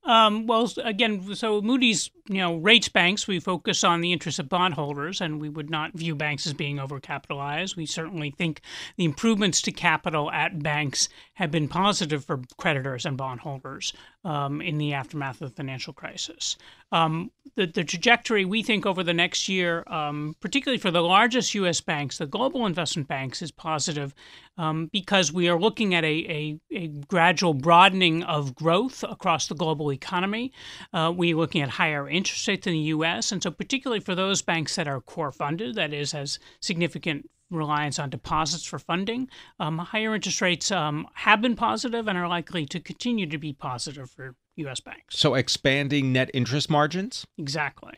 Um, 0.05 0.47
well, 0.47 0.71
again, 0.85 1.35
so 1.35 1.61
Moody's, 1.61 2.11
you 2.29 2.39
know, 2.39 2.57
rates 2.57 2.89
banks. 2.89 3.27
We 3.27 3.41
focus 3.41 3.85
on 3.85 4.01
the 4.01 4.13
interests 4.13 4.39
of 4.39 4.49
bondholders, 4.49 5.21
and 5.21 5.41
we 5.41 5.49
would 5.49 5.71
not 5.71 5.95
view 5.95 6.15
banks 6.15 6.47
as 6.47 6.53
being 6.53 6.77
overcapitalized. 6.77 7.77
We 7.77 7.87
certainly 7.87 8.31
think 8.31 8.61
the 8.97 9.05
improvements 9.05 9.63
to 9.63 9.73
capital 9.73 10.31
at 10.31 10.63
banks 10.63 11.09
have 11.35 11.51
been 11.51 11.69
positive 11.69 12.25
for 12.25 12.41
creditors 12.59 13.07
and 13.07 13.17
bondholders 13.17 13.93
um, 14.25 14.61
in 14.61 14.79
the 14.79 14.93
aftermath 14.93 15.41
of 15.41 15.51
the 15.51 15.57
financial 15.57 15.93
crisis. 15.93 16.57
Um, 16.91 17.31
the, 17.55 17.67
the 17.67 17.85
trajectory 17.85 18.45
we 18.45 18.63
think 18.63 18.87
over 18.87 19.03
the 19.03 19.13
next 19.13 19.49
year, 19.49 19.85
um, 19.89 20.37
particularly 20.41 20.79
for 20.79 20.91
the 20.91 21.03
largest 21.03 21.55
U.S. 21.55 21.81
banks, 21.81 22.19
the 22.19 22.27
global 22.27 22.67
investment 22.67 23.09
banks, 23.09 23.43
is 23.43 23.51
positive 23.51 24.15
um, 24.57 24.89
because 24.93 25.33
we 25.33 25.49
are 25.49 25.59
looking 25.59 25.95
at 25.95 26.05
a, 26.05 26.09
a, 26.09 26.61
a, 26.73 26.89
gradual 27.09 27.55
broadening 27.55 28.23
of 28.25 28.55
growth 28.55 29.05
across 29.09 29.49
the 29.49 29.55
global 29.55 29.93
economy. 29.93 30.53
Uh, 30.93 31.13
we're 31.15 31.37
looking 31.37 31.63
at 31.63 31.69
higher 31.69 32.09
interest 32.19 32.47
rates 32.47 32.67
in 32.67 32.75
the 32.75 32.79
U.S., 32.97 33.33
and 33.33 33.43
so 33.43 33.51
particularly 33.51 34.01
for 34.01 34.15
those 34.15 34.43
banks 34.43 34.77
that 34.77 34.87
are 34.87 35.01
core 35.01 35.33
funded, 35.33 35.75
that 35.77 35.93
is, 35.95 36.13
has 36.13 36.39
significant 36.61 37.31
reliance 37.51 37.99
on 37.99 38.11
deposits 38.11 38.65
for 38.65 38.79
funding. 38.79 39.29
Um, 39.59 39.79
higher 39.79 40.15
interest 40.15 40.41
rates 40.41 40.71
um, 40.71 41.07
have 41.15 41.41
been 41.41 41.57
positive 41.57 42.07
and 42.07 42.19
are 42.19 42.29
likely 42.29 42.67
to 42.67 42.81
continue 42.81 43.27
to 43.27 43.39
be 43.39 43.53
positive 43.53 44.11
for 44.11 44.35
U.S. 44.57 44.81
banks. 44.81 45.19
So, 45.19 45.35
expanding 45.35 46.13
net 46.13 46.31
interest 46.35 46.69
margins? 46.69 47.27
Exactly. 47.39 47.95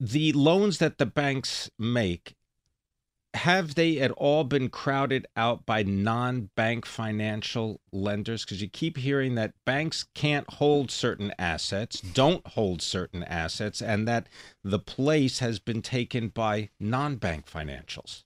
The 0.00 0.32
loans 0.32 0.78
that 0.78 0.98
the 0.98 1.06
banks 1.06 1.70
make, 1.78 2.34
have 3.36 3.74
they 3.74 4.00
at 4.00 4.10
all 4.12 4.44
been 4.44 4.68
crowded 4.68 5.26
out 5.36 5.66
by 5.66 5.82
non 5.82 6.50
bank 6.56 6.86
financial 6.86 7.80
lenders? 7.92 8.44
Because 8.44 8.60
you 8.60 8.68
keep 8.68 8.96
hearing 8.96 9.34
that 9.36 9.52
banks 9.64 10.06
can't 10.14 10.48
hold 10.54 10.90
certain 10.90 11.32
assets, 11.38 12.00
don't 12.00 12.46
hold 12.48 12.82
certain 12.82 13.22
assets, 13.24 13.80
and 13.80 14.08
that 14.08 14.28
the 14.64 14.78
place 14.78 15.38
has 15.38 15.58
been 15.58 15.82
taken 15.82 16.28
by 16.28 16.70
non 16.80 17.16
bank 17.16 17.46
financials. 17.46 18.22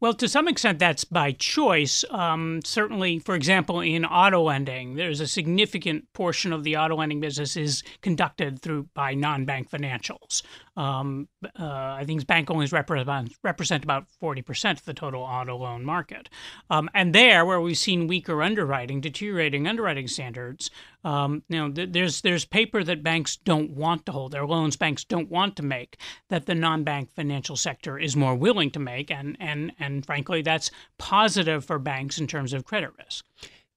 Well, 0.00 0.14
to 0.14 0.28
some 0.28 0.46
extent, 0.46 0.78
that's 0.78 1.02
by 1.02 1.32
choice. 1.32 2.04
Um, 2.10 2.60
certainly, 2.64 3.18
for 3.18 3.34
example, 3.34 3.80
in 3.80 4.04
auto 4.04 4.40
lending, 4.42 4.94
there's 4.94 5.18
a 5.18 5.26
significant 5.26 6.04
portion 6.12 6.52
of 6.52 6.62
the 6.62 6.76
auto 6.76 6.94
lending 6.94 7.18
business 7.18 7.56
is 7.56 7.82
conducted 8.00 8.62
through 8.62 8.88
by 8.94 9.14
non-bank 9.14 9.68
financials. 9.68 10.42
Um, 10.76 11.26
uh, 11.58 11.64
I 11.64 12.04
think 12.06 12.24
bank 12.28 12.48
owners 12.48 12.70
represent, 12.70 13.34
represent 13.42 13.82
about 13.82 14.04
40% 14.22 14.70
of 14.78 14.84
the 14.84 14.94
total 14.94 15.22
auto 15.22 15.56
loan 15.56 15.84
market. 15.84 16.28
Um, 16.70 16.88
and 16.94 17.12
there, 17.12 17.44
where 17.44 17.60
we've 17.60 17.76
seen 17.76 18.06
weaker 18.06 18.40
underwriting, 18.40 19.00
deteriorating 19.00 19.66
underwriting 19.66 20.06
standards, 20.06 20.70
um, 21.04 21.42
you 21.48 21.58
know, 21.58 21.70
th- 21.70 21.90
there's 21.92 22.20
there's 22.22 22.44
paper 22.44 22.82
that 22.84 23.02
banks 23.02 23.36
don't 23.36 23.70
want 23.70 24.06
to 24.06 24.12
hold, 24.12 24.32
their 24.32 24.46
loans 24.46 24.76
banks 24.76 25.04
don't 25.04 25.30
want 25.30 25.56
to 25.56 25.62
make, 25.62 25.96
that 26.28 26.46
the 26.46 26.54
non-bank 26.54 27.10
financial 27.12 27.56
sector 27.56 27.98
is 27.98 28.16
more 28.16 28.34
willing 28.34 28.70
to 28.72 28.78
make, 28.78 29.10
and 29.10 29.36
and 29.40 29.72
and 29.78 30.04
frankly, 30.04 30.42
that's 30.42 30.70
positive 30.98 31.64
for 31.64 31.78
banks 31.78 32.18
in 32.18 32.26
terms 32.26 32.52
of 32.52 32.64
credit 32.64 32.90
risk 32.98 33.24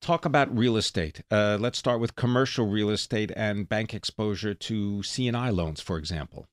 talk 0.01 0.25
about 0.25 0.55
real 0.57 0.77
estate. 0.77 1.21
Uh, 1.29 1.57
let's 1.59 1.77
start 1.77 1.99
with 1.99 2.15
commercial 2.15 2.67
real 2.67 2.89
estate 2.89 3.31
and 3.35 3.69
bank 3.69 3.93
exposure 3.93 4.55
to 4.55 5.03
C&I 5.03 5.49
loans, 5.51 5.79
for 5.79 5.97
example. 5.97 6.47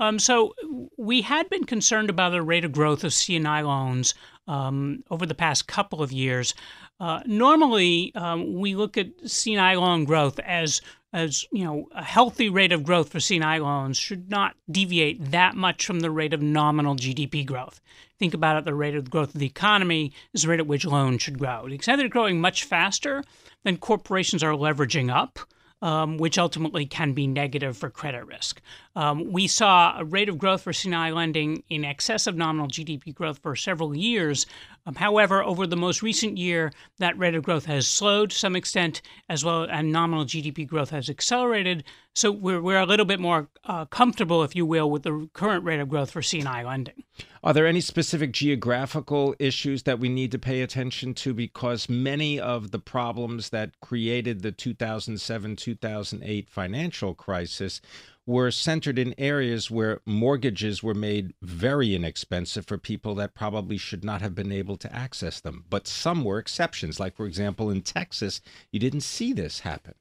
Um, 0.00 0.18
so 0.18 0.54
we 0.96 1.22
had 1.22 1.50
been 1.50 1.64
concerned 1.64 2.10
about 2.10 2.30
the 2.30 2.42
rate 2.42 2.64
of 2.64 2.72
growth 2.72 3.04
of 3.04 3.12
C&I 3.12 3.62
loans 3.62 4.14
um, 4.46 5.02
over 5.10 5.26
the 5.26 5.34
past 5.34 5.66
couple 5.66 6.02
of 6.02 6.12
years. 6.12 6.54
Uh, 7.00 7.20
normally, 7.26 8.12
um, 8.14 8.54
we 8.54 8.74
look 8.74 8.96
at 8.96 9.08
C&I 9.26 9.74
loan 9.74 10.04
growth 10.04 10.38
as 10.40 10.80
as 11.12 11.46
you 11.50 11.64
know, 11.64 11.88
a 11.92 12.04
healthy 12.04 12.50
rate 12.50 12.70
of 12.70 12.84
growth 12.84 13.08
for 13.08 13.18
C&I 13.18 13.58
loans 13.58 13.96
should 13.96 14.28
not 14.28 14.54
deviate 14.70 15.30
that 15.30 15.54
much 15.56 15.86
from 15.86 16.00
the 16.00 16.10
rate 16.10 16.34
of 16.34 16.42
nominal 16.42 16.96
GDP 16.96 17.46
growth. 17.46 17.80
Think 18.18 18.34
about 18.34 18.58
it: 18.58 18.64
the 18.64 18.74
rate 18.74 18.94
of 18.94 19.08
growth 19.08 19.34
of 19.34 19.40
the 19.40 19.46
economy 19.46 20.12
is 20.34 20.42
the 20.42 20.48
rate 20.48 20.60
at 20.60 20.66
which 20.66 20.84
loans 20.84 21.22
should 21.22 21.38
grow. 21.38 21.66
To 21.66 21.78
the 21.78 21.96
they're 21.96 22.08
growing 22.08 22.40
much 22.40 22.64
faster, 22.64 23.24
then 23.64 23.78
corporations 23.78 24.42
are 24.42 24.52
leveraging 24.52 25.10
up 25.10 25.38
um, 25.82 26.18
which 26.18 26.38
ultimately 26.38 26.86
can 26.86 27.12
be 27.12 27.26
negative 27.26 27.76
for 27.76 27.90
credit 27.90 28.26
risk. 28.26 28.60
Um, 28.96 29.30
we 29.32 29.46
saw 29.46 29.98
a 29.98 30.04
rate 30.04 30.28
of 30.28 30.38
growth 30.38 30.62
for 30.62 30.72
C&I 30.72 31.10
lending 31.10 31.62
in 31.68 31.84
excess 31.84 32.26
of 32.26 32.36
nominal 32.36 32.68
GDP 32.68 33.14
growth 33.14 33.38
for 33.38 33.54
several 33.54 33.96
years. 33.96 34.46
Um, 34.88 34.94
however, 34.94 35.44
over 35.44 35.66
the 35.66 35.76
most 35.76 36.02
recent 36.02 36.38
year, 36.38 36.72
that 36.98 37.18
rate 37.18 37.34
of 37.34 37.42
growth 37.42 37.66
has 37.66 37.86
slowed 37.86 38.30
to 38.30 38.36
some 38.36 38.56
extent, 38.56 39.02
as 39.28 39.44
well, 39.44 39.64
and 39.64 39.92
nominal 39.92 40.24
GDP 40.24 40.66
growth 40.66 40.88
has 40.90 41.10
accelerated. 41.10 41.84
So 42.14 42.32
we're, 42.32 42.62
we're 42.62 42.80
a 42.80 42.86
little 42.86 43.04
bit 43.04 43.20
more 43.20 43.48
uh, 43.64 43.84
comfortable, 43.84 44.42
if 44.42 44.56
you 44.56 44.64
will, 44.64 44.90
with 44.90 45.02
the 45.02 45.28
current 45.34 45.62
rate 45.62 45.78
of 45.78 45.90
growth 45.90 46.10
for 46.10 46.22
C&I 46.22 46.64
lending. 46.64 47.04
Are 47.44 47.52
there 47.52 47.66
any 47.66 47.82
specific 47.82 48.32
geographical 48.32 49.34
issues 49.38 49.82
that 49.82 50.00
we 50.00 50.08
need 50.08 50.32
to 50.32 50.38
pay 50.38 50.62
attention 50.62 51.12
to? 51.14 51.34
Because 51.34 51.90
many 51.90 52.40
of 52.40 52.70
the 52.70 52.78
problems 52.78 53.50
that 53.50 53.78
created 53.80 54.40
the 54.40 54.52
2007 54.52 55.56
2008 55.56 56.48
financial 56.48 57.14
crisis 57.14 57.82
were 58.28 58.50
centered 58.50 58.98
in 58.98 59.14
areas 59.16 59.70
where 59.70 60.02
mortgages 60.04 60.82
were 60.82 60.92
made 60.92 61.32
very 61.40 61.94
inexpensive 61.94 62.66
for 62.66 62.76
people 62.76 63.14
that 63.14 63.32
probably 63.32 63.78
should 63.78 64.04
not 64.04 64.20
have 64.20 64.34
been 64.34 64.52
able 64.52 64.76
to 64.76 64.94
access 64.94 65.40
them. 65.40 65.64
But 65.70 65.88
some 65.88 66.22
were 66.24 66.38
exceptions. 66.38 67.00
Like, 67.00 67.16
for 67.16 67.24
example, 67.24 67.70
in 67.70 67.80
Texas, 67.80 68.42
you 68.70 68.78
didn't 68.78 69.00
see 69.00 69.32
this 69.32 69.60
happen. 69.60 69.94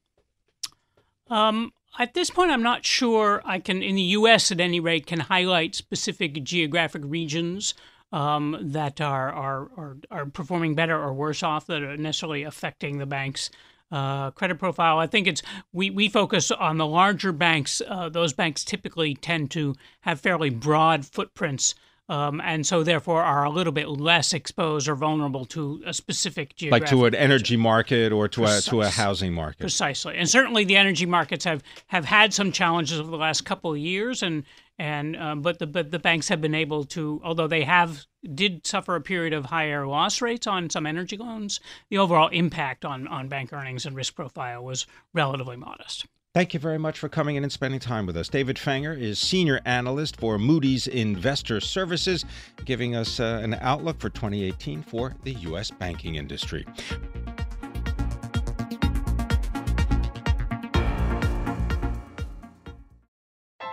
Um, 1.29 1.71
at 1.97 2.15
this 2.15 2.29
point, 2.29 2.51
I'm 2.51 2.61
not 2.61 2.83
sure 2.83 3.41
I 3.45 3.59
can, 3.59 3.81
in 3.81 3.95
the 3.95 4.01
U.S. 4.01 4.51
at 4.51 4.59
any 4.59 4.81
rate, 4.81 5.05
can 5.05 5.21
highlight 5.21 5.73
specific 5.73 6.43
geographic 6.43 7.03
regions 7.05 7.75
um, 8.11 8.57
that 8.59 8.99
are, 8.99 9.31
are, 9.31 9.69
are 9.77 9.97
are 10.11 10.25
performing 10.25 10.75
better 10.75 11.01
or 11.01 11.13
worse 11.13 11.43
off 11.43 11.65
that 11.67 11.81
are 11.81 11.95
necessarily 11.95 12.43
affecting 12.43 12.97
the 12.97 13.05
bank's 13.05 13.49
uh, 13.91 14.31
credit 14.31 14.59
profile. 14.59 14.99
I 14.99 15.07
think 15.07 15.27
it's 15.27 15.41
we, 15.71 15.89
we 15.89 16.09
focus 16.09 16.51
on 16.51 16.77
the 16.77 16.85
larger 16.85 17.31
banks. 17.31 17.81
Uh, 17.87 18.09
those 18.09 18.33
banks 18.33 18.63
typically 18.63 19.15
tend 19.15 19.51
to 19.51 19.75
have 20.01 20.19
fairly 20.19 20.49
broad 20.49 21.05
footprints 21.05 21.75
um, 22.09 22.41
and 22.41 22.65
so 22.65 22.83
therefore 22.83 23.23
are 23.23 23.43
a 23.43 23.49
little 23.49 23.73
bit 23.73 23.89
less 23.89 24.33
exposed 24.33 24.87
or 24.87 24.95
vulnerable 24.95 25.45
to 25.45 25.81
a 25.85 25.93
specific 25.93 26.55
geographic 26.55 26.81
like 26.83 26.89
to 26.89 27.05
an 27.05 27.15
energy 27.15 27.57
market 27.57 28.11
or 28.11 28.27
to 28.27 28.45
a 28.45 28.61
to 28.61 28.81
a 28.81 28.89
housing 28.89 29.33
market 29.33 29.59
precisely 29.59 30.15
and 30.15 30.29
certainly 30.29 30.63
the 30.63 30.77
energy 30.77 31.05
markets 31.05 31.43
have 31.45 31.63
have 31.87 32.05
had 32.05 32.33
some 32.33 32.51
challenges 32.51 32.99
over 32.99 33.11
the 33.11 33.17
last 33.17 33.45
couple 33.45 33.71
of 33.71 33.77
years 33.77 34.23
and 34.23 34.43
and 34.79 35.15
um, 35.17 35.41
but 35.41 35.59
the 35.59 35.67
but 35.67 35.91
the 35.91 35.99
banks 35.99 36.29
have 36.29 36.41
been 36.41 36.55
able 36.55 36.83
to 36.83 37.21
although 37.23 37.47
they 37.47 37.63
have 37.63 38.05
did 38.33 38.65
suffer 38.65 38.95
a 38.95 39.01
period 39.01 39.33
of 39.33 39.45
higher 39.45 39.87
loss 39.87 40.21
rates 40.21 40.47
on 40.47 40.69
some 40.69 40.85
energy 40.85 41.17
loans 41.17 41.59
the 41.89 41.97
overall 41.97 42.27
impact 42.29 42.85
on 42.85 43.07
on 43.07 43.27
bank 43.27 43.51
earnings 43.53 43.85
and 43.85 43.95
risk 43.95 44.15
profile 44.15 44.63
was 44.63 44.85
relatively 45.13 45.55
modest 45.55 46.05
Thank 46.33 46.53
you 46.53 46.59
very 46.59 46.77
much 46.77 46.99
for 46.99 47.09
coming 47.09 47.35
in 47.35 47.41
and 47.41 47.51
spending 47.51 47.79
time 47.79 48.05
with 48.05 48.15
us. 48.15 48.29
David 48.29 48.57
Fanger 48.57 48.95
is 48.95 49.17
senior 49.17 49.59
analyst 49.65 50.17
for 50.17 50.37
Moody's 50.37 50.85
Investor 50.85 51.59
Services, 51.59 52.25
giving 52.63 52.95
us 52.95 53.19
uh, 53.19 53.39
an 53.41 53.55
outlook 53.55 53.99
for 53.99 54.11
2018 54.11 54.83
for 54.83 55.15
the 55.23 55.33
U.S. 55.33 55.71
banking 55.71 56.13
industry. 56.13 56.63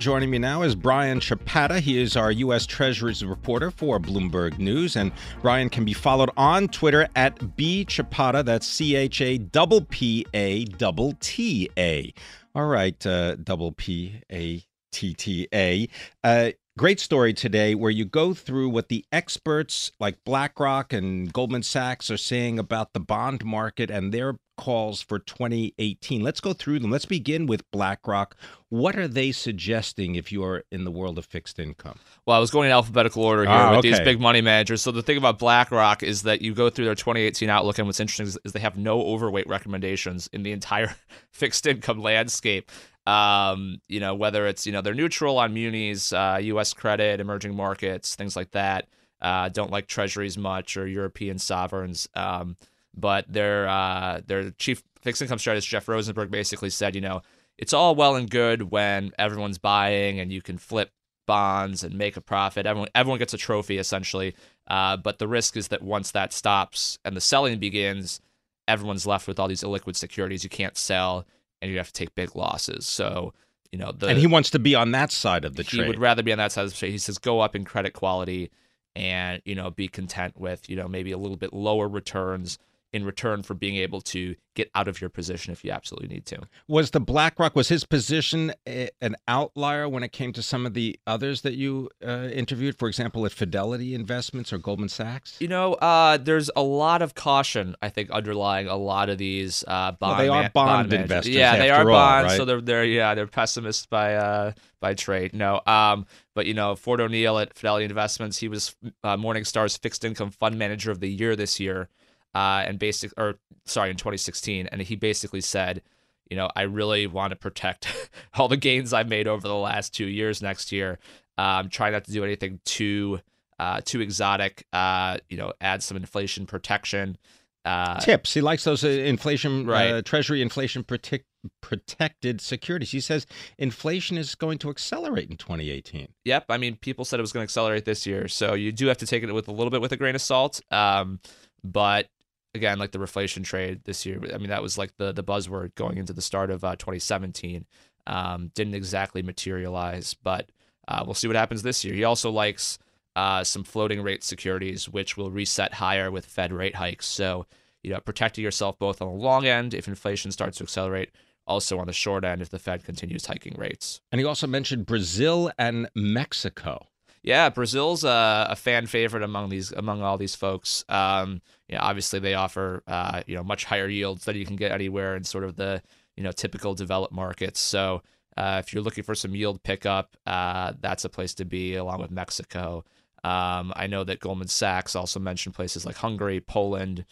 Joining 0.00 0.30
me 0.30 0.38
now 0.38 0.62
is 0.62 0.74
Brian 0.74 1.20
Chappatta. 1.20 1.78
He 1.78 2.00
is 2.00 2.16
our 2.16 2.32
U.S. 2.32 2.64
Treasuries 2.64 3.22
reporter 3.22 3.70
for 3.70 4.00
Bloomberg 4.00 4.58
News. 4.58 4.96
And 4.96 5.12
Brian 5.42 5.68
can 5.68 5.84
be 5.84 5.92
followed 5.92 6.30
on 6.38 6.68
Twitter 6.68 7.06
at 7.16 7.54
B 7.54 7.84
Chappatta. 7.84 8.42
That's 8.42 8.66
C 8.66 8.96
H 8.96 9.20
A 9.20 9.36
double 9.36 9.82
P 9.82 10.24
A 10.32 10.64
double 10.64 11.12
T 11.20 11.68
A. 11.76 12.14
All 12.54 12.64
right, 12.64 13.06
uh, 13.06 13.34
double 13.36 13.72
P 13.72 14.22
A 14.32 14.64
T 14.90 15.12
T 15.12 15.46
A. 15.52 15.86
Uh, 16.24 16.52
great 16.78 16.98
story 16.98 17.34
today 17.34 17.74
where 17.74 17.90
you 17.90 18.06
go 18.06 18.32
through 18.32 18.70
what 18.70 18.88
the 18.88 19.04
experts 19.12 19.92
like 20.00 20.24
BlackRock 20.24 20.94
and 20.94 21.30
Goldman 21.30 21.62
Sachs 21.62 22.10
are 22.10 22.16
saying 22.16 22.58
about 22.58 22.94
the 22.94 23.00
bond 23.00 23.44
market 23.44 23.90
and 23.90 24.14
their 24.14 24.36
calls 24.60 25.00
for 25.00 25.18
2018. 25.18 26.22
Let's 26.22 26.38
go 26.40 26.52
through 26.52 26.80
them. 26.80 26.90
Let's 26.90 27.06
begin 27.06 27.46
with 27.46 27.68
BlackRock. 27.70 28.36
What 28.68 28.94
are 28.96 29.08
they 29.08 29.32
suggesting 29.32 30.14
if 30.16 30.30
you 30.30 30.44
are 30.44 30.64
in 30.70 30.84
the 30.84 30.90
world 30.90 31.16
of 31.18 31.24
fixed 31.24 31.58
income? 31.58 31.98
Well, 32.26 32.36
I 32.36 32.40
was 32.40 32.50
going 32.50 32.66
in 32.66 32.72
alphabetical 32.72 33.24
order 33.24 33.42
here 33.42 33.50
Ah, 33.50 33.70
with 33.70 33.78
okay. 33.80 33.90
these 33.90 34.00
big 34.00 34.20
money 34.20 34.42
managers. 34.42 34.82
So 34.82 34.92
the 34.92 35.02
thing 35.02 35.16
about 35.16 35.38
BlackRock 35.38 36.02
is 36.02 36.22
that 36.22 36.42
you 36.42 36.54
go 36.54 36.68
through 36.68 36.84
their 36.84 36.94
2018 36.94 37.48
outlook, 37.48 37.78
and 37.78 37.88
what's 37.88 37.98
interesting 38.00 38.26
is, 38.26 38.38
is 38.44 38.52
they 38.52 38.60
have 38.60 38.76
no 38.76 39.00
overweight 39.00 39.48
recommendations 39.48 40.28
in 40.32 40.42
the 40.42 40.52
entire 40.52 40.94
fixed 41.32 41.66
income 41.66 42.00
landscape. 42.00 42.70
Um, 43.06 43.80
you 43.88 43.98
know, 43.98 44.14
whether 44.14 44.46
it's 44.46 44.66
you 44.66 44.72
know 44.72 44.82
they're 44.82 44.94
neutral 44.94 45.38
on 45.38 45.54
munis, 45.54 46.12
uh, 46.12 46.38
U.S. 46.42 46.74
credit, 46.74 47.18
emerging 47.18 47.56
markets, 47.56 48.14
things 48.14 48.36
like 48.36 48.50
that. 48.50 48.88
Uh, 49.22 49.48
don't 49.48 49.70
like 49.70 49.86
treasuries 49.86 50.38
much 50.38 50.76
or 50.76 50.86
European 50.86 51.38
sovereigns. 51.38 52.08
Um, 52.14 52.56
but 52.96 53.30
their 53.32 53.68
uh, 53.68 54.20
their 54.26 54.50
chief 54.52 54.82
fixed 55.00 55.22
income 55.22 55.38
strategist 55.38 55.68
Jeff 55.68 55.88
Rosenberg 55.88 56.30
basically 56.30 56.70
said, 56.70 56.94
you 56.94 57.00
know, 57.00 57.22
it's 57.58 57.72
all 57.72 57.94
well 57.94 58.16
and 58.16 58.28
good 58.28 58.70
when 58.70 59.12
everyone's 59.18 59.58
buying 59.58 60.18
and 60.18 60.32
you 60.32 60.42
can 60.42 60.58
flip 60.58 60.90
bonds 61.26 61.84
and 61.84 61.94
make 61.94 62.16
a 62.16 62.20
profit. 62.20 62.66
Everyone 62.66 62.88
everyone 62.94 63.18
gets 63.18 63.34
a 63.34 63.38
trophy 63.38 63.78
essentially. 63.78 64.34
Uh, 64.66 64.96
but 64.96 65.18
the 65.18 65.28
risk 65.28 65.56
is 65.56 65.68
that 65.68 65.82
once 65.82 66.12
that 66.12 66.32
stops 66.32 66.98
and 67.04 67.16
the 67.16 67.20
selling 67.20 67.58
begins, 67.58 68.20
everyone's 68.66 69.06
left 69.06 69.26
with 69.28 69.38
all 69.38 69.48
these 69.48 69.62
illiquid 69.62 69.96
securities 69.96 70.44
you 70.44 70.50
can't 70.50 70.76
sell, 70.76 71.26
and 71.60 71.70
you 71.70 71.76
have 71.76 71.88
to 71.88 71.92
take 71.92 72.14
big 72.14 72.34
losses. 72.34 72.86
So 72.86 73.32
you 73.72 73.78
know 73.78 73.92
the 73.92 74.08
and 74.08 74.18
he 74.18 74.26
wants 74.26 74.50
to 74.50 74.58
be 74.58 74.74
on 74.74 74.92
that 74.92 75.12
side 75.12 75.44
of 75.44 75.56
the 75.56 75.62
he 75.62 75.68
trade. 75.68 75.82
He 75.82 75.88
would 75.88 75.98
rather 75.98 76.22
be 76.22 76.32
on 76.32 76.38
that 76.38 76.52
side 76.52 76.64
of 76.64 76.70
the 76.70 76.76
trade. 76.76 76.92
He 76.92 76.98
says 76.98 77.18
go 77.18 77.40
up 77.40 77.54
in 77.54 77.64
credit 77.64 77.92
quality 77.92 78.50
and 78.96 79.40
you 79.44 79.54
know 79.54 79.70
be 79.70 79.88
content 79.88 80.38
with 80.38 80.68
you 80.68 80.76
know 80.76 80.88
maybe 80.88 81.12
a 81.12 81.18
little 81.18 81.36
bit 81.36 81.52
lower 81.52 81.88
returns 81.88 82.58
in 82.92 83.04
return 83.04 83.42
for 83.42 83.54
being 83.54 83.76
able 83.76 84.00
to 84.00 84.34
get 84.54 84.70
out 84.74 84.88
of 84.88 85.00
your 85.00 85.08
position 85.08 85.52
if 85.52 85.64
you 85.64 85.70
absolutely 85.70 86.08
need 86.08 86.26
to. 86.26 86.38
was 86.66 86.90
the 86.90 87.00
BlackRock 87.00 87.54
was 87.54 87.68
his 87.68 87.84
position 87.84 88.52
a, 88.66 88.90
an 89.00 89.16
outlier 89.28 89.88
when 89.88 90.02
it 90.02 90.12
came 90.12 90.32
to 90.32 90.42
some 90.42 90.66
of 90.66 90.74
the 90.74 90.98
others 91.06 91.42
that 91.42 91.54
you 91.54 91.88
uh, 92.04 92.28
interviewed? 92.32 92.78
For 92.78 92.88
example, 92.88 93.24
at 93.26 93.32
Fidelity 93.32 93.94
Investments 93.94 94.52
or 94.52 94.58
Goldman 94.58 94.88
Sachs. 94.88 95.36
You 95.40 95.48
know, 95.48 95.74
uh, 95.74 96.16
there's 96.16 96.50
a 96.56 96.62
lot 96.62 97.02
of 97.02 97.14
caution 97.14 97.76
I 97.80 97.88
think 97.88 98.10
underlying 98.10 98.66
a 98.66 98.76
lot 98.76 99.08
of 99.08 99.18
these 99.18 99.64
uh, 99.66 99.92
bond. 99.92 100.00
Well, 100.00 100.18
they 100.18 100.28
are 100.28 100.50
bond 100.50 100.88
managers. 100.90 101.02
investors 101.02 101.34
Yeah, 101.34 101.56
they 101.56 101.70
are 101.70 101.88
all, 101.88 101.96
bonds, 101.96 102.32
right? 102.32 102.36
so 102.36 102.44
they're 102.44 102.60
they're 102.60 102.84
yeah 102.84 103.14
they're 103.14 103.26
pessimists 103.26 103.86
by 103.86 104.14
uh 104.14 104.52
by 104.80 104.94
trade. 104.94 105.34
No, 105.34 105.60
um, 105.66 106.06
but 106.34 106.46
you 106.46 106.54
know 106.54 106.74
Ford 106.74 107.00
O'Neill 107.00 107.38
at 107.38 107.54
Fidelity 107.54 107.84
Investments, 107.84 108.38
he 108.38 108.48
was 108.48 108.74
uh, 109.04 109.16
Morningstar's 109.16 109.76
fixed 109.76 110.04
income 110.04 110.30
fund 110.30 110.58
manager 110.58 110.90
of 110.90 111.00
the 111.00 111.08
year 111.08 111.36
this 111.36 111.60
year. 111.60 111.88
Uh, 112.34 112.64
and 112.66 112.78
basic 112.78 113.12
or 113.16 113.38
sorry 113.64 113.90
in 113.90 113.96
2016, 113.96 114.66
and 114.68 114.80
he 114.82 114.96
basically 114.96 115.40
said, 115.40 115.82
you 116.28 116.36
know, 116.36 116.48
I 116.54 116.62
really 116.62 117.06
want 117.06 117.30
to 117.32 117.36
protect 117.36 117.88
all 118.34 118.48
the 118.48 118.56
gains 118.56 118.92
I've 118.92 119.08
made 119.08 119.26
over 119.28 119.46
the 119.46 119.54
last 119.56 119.94
two 119.94 120.06
years 120.06 120.40
next 120.42 120.70
year. 120.72 120.98
Um, 121.38 121.68
try 121.68 121.90
not 121.90 122.04
to 122.04 122.12
do 122.12 122.24
anything 122.24 122.60
too 122.64 123.20
uh, 123.58 123.80
too 123.84 124.00
exotic. 124.00 124.64
Uh, 124.72 125.18
you 125.28 125.36
know, 125.36 125.52
add 125.60 125.82
some 125.82 125.96
inflation 125.96 126.46
protection. 126.46 127.18
Uh, 127.64 128.00
Tips. 128.00 128.32
He 128.32 128.40
likes 128.40 128.64
those 128.64 128.82
uh, 128.84 128.88
inflation, 128.88 129.66
Right. 129.66 129.90
uh, 129.90 130.02
Treasury 130.02 130.40
inflation 130.40 130.82
protect, 130.82 131.26
protected 131.60 132.40
securities. 132.40 132.90
He 132.90 133.00
says 133.00 133.26
inflation 133.58 134.16
is 134.16 134.34
going 134.34 134.56
to 134.58 134.70
accelerate 134.70 135.28
in 135.30 135.36
2018. 135.36 136.08
Yep. 136.24 136.46
I 136.48 136.56
mean, 136.56 136.76
people 136.76 137.04
said 137.04 137.20
it 137.20 137.22
was 137.22 137.32
going 137.32 137.42
to 137.42 137.44
accelerate 137.50 137.84
this 137.84 138.06
year, 138.06 138.28
so 138.28 138.54
you 138.54 138.72
do 138.72 138.86
have 138.86 138.96
to 138.98 139.06
take 139.06 139.22
it 139.22 139.32
with 139.32 139.48
a 139.48 139.52
little 139.52 139.70
bit 139.70 139.80
with 139.82 139.92
a 139.92 139.96
grain 139.98 140.14
of 140.14 140.22
salt. 140.22 140.60
Um, 140.70 141.20
but 141.62 142.06
again, 142.54 142.78
like 142.78 142.92
the 142.92 142.98
reflation 142.98 143.44
trade 143.44 143.82
this 143.84 144.04
year, 144.04 144.20
I 144.32 144.38
mean, 144.38 144.48
that 144.48 144.62
was 144.62 144.78
like 144.78 144.96
the 144.96 145.12
the 145.12 145.24
buzzword 145.24 145.74
going 145.74 145.98
into 145.98 146.12
the 146.12 146.22
start 146.22 146.50
of 146.50 146.64
uh, 146.64 146.76
2017. 146.76 147.66
Um, 148.06 148.50
didn't 148.54 148.74
exactly 148.74 149.22
materialize, 149.22 150.14
but 150.14 150.50
uh, 150.88 151.02
we'll 151.04 151.14
see 151.14 151.26
what 151.26 151.36
happens 151.36 151.62
this 151.62 151.84
year. 151.84 151.94
He 151.94 152.04
also 152.04 152.30
likes 152.30 152.78
uh, 153.14 153.44
some 153.44 153.64
floating 153.64 154.02
rate 154.02 154.24
securities, 154.24 154.88
which 154.88 155.16
will 155.16 155.30
reset 155.30 155.74
higher 155.74 156.10
with 156.10 156.26
Fed 156.26 156.52
rate 156.52 156.76
hikes. 156.76 157.06
So, 157.06 157.46
you 157.82 157.90
know, 157.90 158.00
protecting 158.00 158.42
yourself 158.42 158.78
both 158.78 159.00
on 159.02 159.08
the 159.08 159.14
long 159.14 159.46
end 159.46 159.74
if 159.74 159.86
inflation 159.88 160.32
starts 160.32 160.58
to 160.58 160.64
accelerate, 160.64 161.10
also 161.46 161.78
on 161.78 161.86
the 161.86 161.92
short 161.92 162.24
end 162.24 162.42
if 162.42 162.48
the 162.48 162.58
Fed 162.58 162.84
continues 162.84 163.26
hiking 163.26 163.54
rates. 163.56 164.00
And 164.10 164.20
he 164.20 164.24
also 164.24 164.46
mentioned 164.46 164.86
Brazil 164.86 165.50
and 165.58 165.88
Mexico. 165.94 166.86
Yeah, 167.22 167.50
Brazil's 167.50 168.02
a, 168.02 168.46
a 168.50 168.56
fan 168.56 168.86
favorite 168.86 169.22
among 169.22 169.50
these 169.50 169.72
among 169.72 170.02
all 170.02 170.16
these 170.16 170.34
folks. 170.34 170.84
Um, 170.88 171.42
you 171.68 171.76
know, 171.76 171.82
obviously 171.82 172.18
they 172.18 172.34
offer 172.34 172.82
uh, 172.86 173.22
you 173.26 173.36
know 173.36 173.44
much 173.44 173.64
higher 173.64 173.88
yields 173.88 174.24
than 174.24 174.36
you 174.36 174.46
can 174.46 174.56
get 174.56 174.72
anywhere 174.72 175.16
in 175.16 175.24
sort 175.24 175.44
of 175.44 175.56
the 175.56 175.82
you 176.16 176.22
know 176.22 176.32
typical 176.32 176.74
developed 176.74 177.12
markets. 177.12 177.60
So 177.60 178.02
uh, 178.36 178.62
if 178.64 178.72
you're 178.72 178.82
looking 178.82 179.04
for 179.04 179.14
some 179.14 179.34
yield 179.34 179.62
pickup, 179.62 180.16
uh, 180.26 180.72
that's 180.80 181.04
a 181.04 181.10
place 181.10 181.34
to 181.34 181.44
be 181.44 181.76
along 181.76 182.00
with 182.00 182.10
Mexico. 182.10 182.84
Um, 183.22 183.72
I 183.76 183.86
know 183.86 184.02
that 184.04 184.20
Goldman 184.20 184.48
Sachs 184.48 184.96
also 184.96 185.20
mentioned 185.20 185.54
places 185.54 185.84
like 185.84 185.96
Hungary, 185.96 186.40
Poland, 186.40 187.04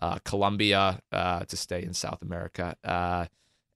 uh, 0.00 0.18
Colombia 0.24 1.00
uh, 1.12 1.44
to 1.44 1.56
stay 1.56 1.84
in 1.84 1.94
South 1.94 2.20
America, 2.22 2.76
uh, 2.82 3.26